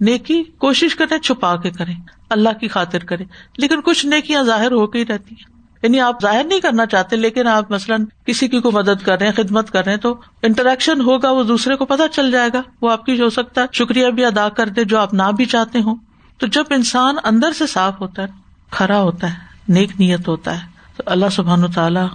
[0.00, 1.94] نیکی کوشش کریں، چھپا کے کریں۔
[2.30, 3.26] اللہ کی خاطر کریں۔
[3.58, 7.16] لیکن کچھ نیکیاں ظاہر ہو کے ہی رہتی ہیں۔ یعنی آپ ظاہر نہیں کرنا چاہتے،
[7.16, 10.20] لیکن آپ مثلاً کسی کی کو مدد کر رہے ہیں، خدمت کر رہے ہیں، تو
[10.42, 13.66] انٹریکشن ہوگا، وہ دوسرے کو پتا چل جائے گا، وہ آپ کی ہو سکتا ہے،
[13.72, 15.96] شکریہ بھی ادا کر دے جو آپ نہ بھی چاہتے ہوں۔
[16.38, 18.26] تو جب انسان اندر سے صاف ہوتا ہے
[18.70, 20.66] کھڑا ہوتا ہے، نیک نیت ہوتا ہے،
[20.96, 22.06] تو اللہ سبحان و تعالیٰ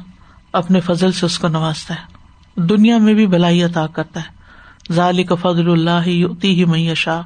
[0.54, 2.14] اپنے فضل سے اس کو نوازتا ہے۔
[2.56, 4.44] دنیا میں بھی بلائی عطا کرتا ہے۔
[4.94, 7.22] ظالی کا فضل اللہ ہی معیشا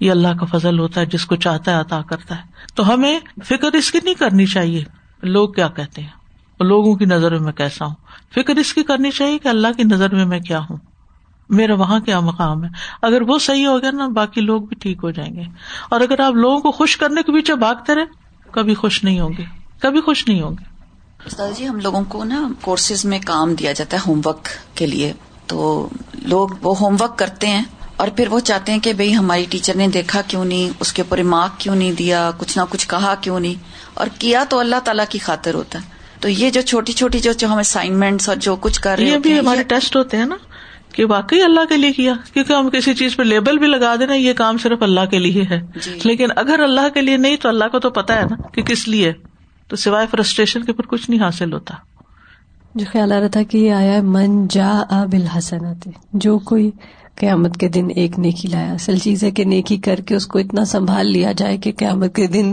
[0.00, 2.42] یہ اللہ کا فضل ہوتا ہے، جس کو چاہتا ہے عطا کرتا ہے۔
[2.74, 4.84] تو ہمیں فکر اس کی نہیں کرنی چاہیے۔
[5.22, 6.08] لوگ کیا کہتے ہیں؟
[6.60, 7.94] لوگوں کی نظر میں میں کیسا ہوں؟
[8.34, 10.76] فکر اس کی کرنی چاہیے کہ اللہ کی نظر میں میں کیا ہوں؟
[11.48, 12.68] میرا وہاں کیا مقام ہے؟
[13.02, 15.42] اگر وہ صحیح ہو گیا نا، باقی لوگ بھی ٹھیک ہو جائیں گے۔
[15.90, 18.04] اور اگر آپ لوگوں کو خوش کرنے کے پیچھے بھاگتے رہے،
[18.50, 19.44] کبھی خوش نہیں ہوں گے۔
[19.78, 20.64] کبھی خوش نہیں ہوں گے۔
[21.26, 24.86] استاد جی ہم لوگوں کو نا کورسز میں کام دیا جاتا ہے ہوم ورک کے
[24.86, 25.12] لیے۔
[25.46, 25.88] تو
[26.22, 27.62] لوگ وہ ہوم ورک کرتے ہیں۔
[27.96, 31.02] اور پھر وہ چاہتے ہیں کہ بھائی ہماری ٹیچر نے دیکھا کیوں نہیں اس کے
[31.02, 33.54] اوپر مارک کیوں نہیں دیا کچھ نہ کچھ کہا کیوں نہیں؟
[33.94, 37.32] اور کیا تو اللہ تعالیٰ کی خاطر ہوتا ہے۔ تو یہ جو چھوٹی چھوٹی جو
[37.46, 40.36] ہم اسائنمنٹ اور جو کچھ کر رہے یہ بھی ہمارے ٹیسٹ ہوتے ہیں نا
[40.92, 44.14] کہ واقعی اللہ کے لیے کیا؟ کیونکہ ہم کسی چیز پہ لیبل بھی لگا دینا
[44.14, 47.48] یہ کام صرف اللہ کے لیے ہے۔ جی۔ لیکن اگر اللہ کے لیے نہیں تو
[47.48, 49.12] اللہ کو تو پتا ہے نا کہ کس لیے۔
[49.68, 51.74] تو سوائے فرسٹریشن کے پھر کچھ نہیں حاصل ہوتا۔
[52.74, 56.70] جو خیال آ رہا تھا کہ یہ آیا من جا بلحسنات جو کوئی
[57.22, 60.38] قیامت کے دن ایک نیکی لایا۔ اصل چیز ہے کہ نیکی کر کے اس کو
[60.38, 62.52] اتنا سنبھال لیا جائے کہ قیامت کے دن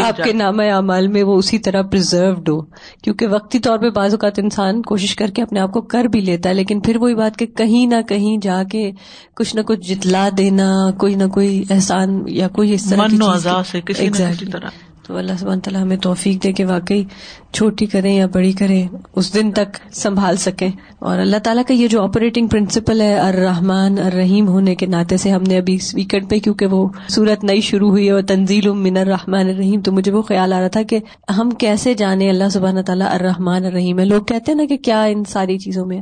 [0.00, 2.60] آپ کے نام اعمال میں وہ اسی طرح پرزروڈ ہو۔
[3.02, 6.20] کیونکہ وقتی طور پہ بعض اوقات انسان کوشش کر کے اپنے آپ کو کر بھی
[6.20, 8.90] لیتا ہے لیکن پھر وہی بات کہ کہیں نہ کہیں جا کے
[9.36, 13.02] کچھ نہ کچھ جتلا دینا کوئی نہ کوئی احسان یا کوئی اس طرح۔
[15.08, 17.04] تو اللہ سبحانہ تعالیٰ ہمیں توفیق دے کے واقعی
[17.52, 21.88] چھوٹی کریں یا بڑی کریں، اس دن تک سنبھال سکیں۔ اور اللہ تعالیٰ کا یہ
[21.88, 26.38] جو آپریٹنگ پرنسپل ہے، الرحمن، الرحیم ہونے کے ناطے سے ہم نے ابھی ویکینڈ پہ،
[26.38, 30.22] کیونکہ وہ صورت نئی شروع ہوئی ہے اور تنزیل من الرحمن الرحیم۔ تو مجھے وہ
[30.22, 30.98] خیال آ رہا تھا کہ
[31.38, 35.04] ہم کیسے جانے اللہ سبحانہ تعالیٰ الرحمن الرحیم ہے۔ لوگ کہتے ہیں نا کہ کیا
[35.04, 36.00] ان ساری چیزوں میں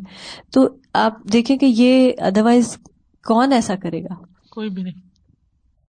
[0.52, 2.76] تو آپ دیکھیں کہ یہ ادروائز
[3.24, 4.14] کون ایسا کرے گا؟
[4.50, 5.05] کوئی بھی نہیں۔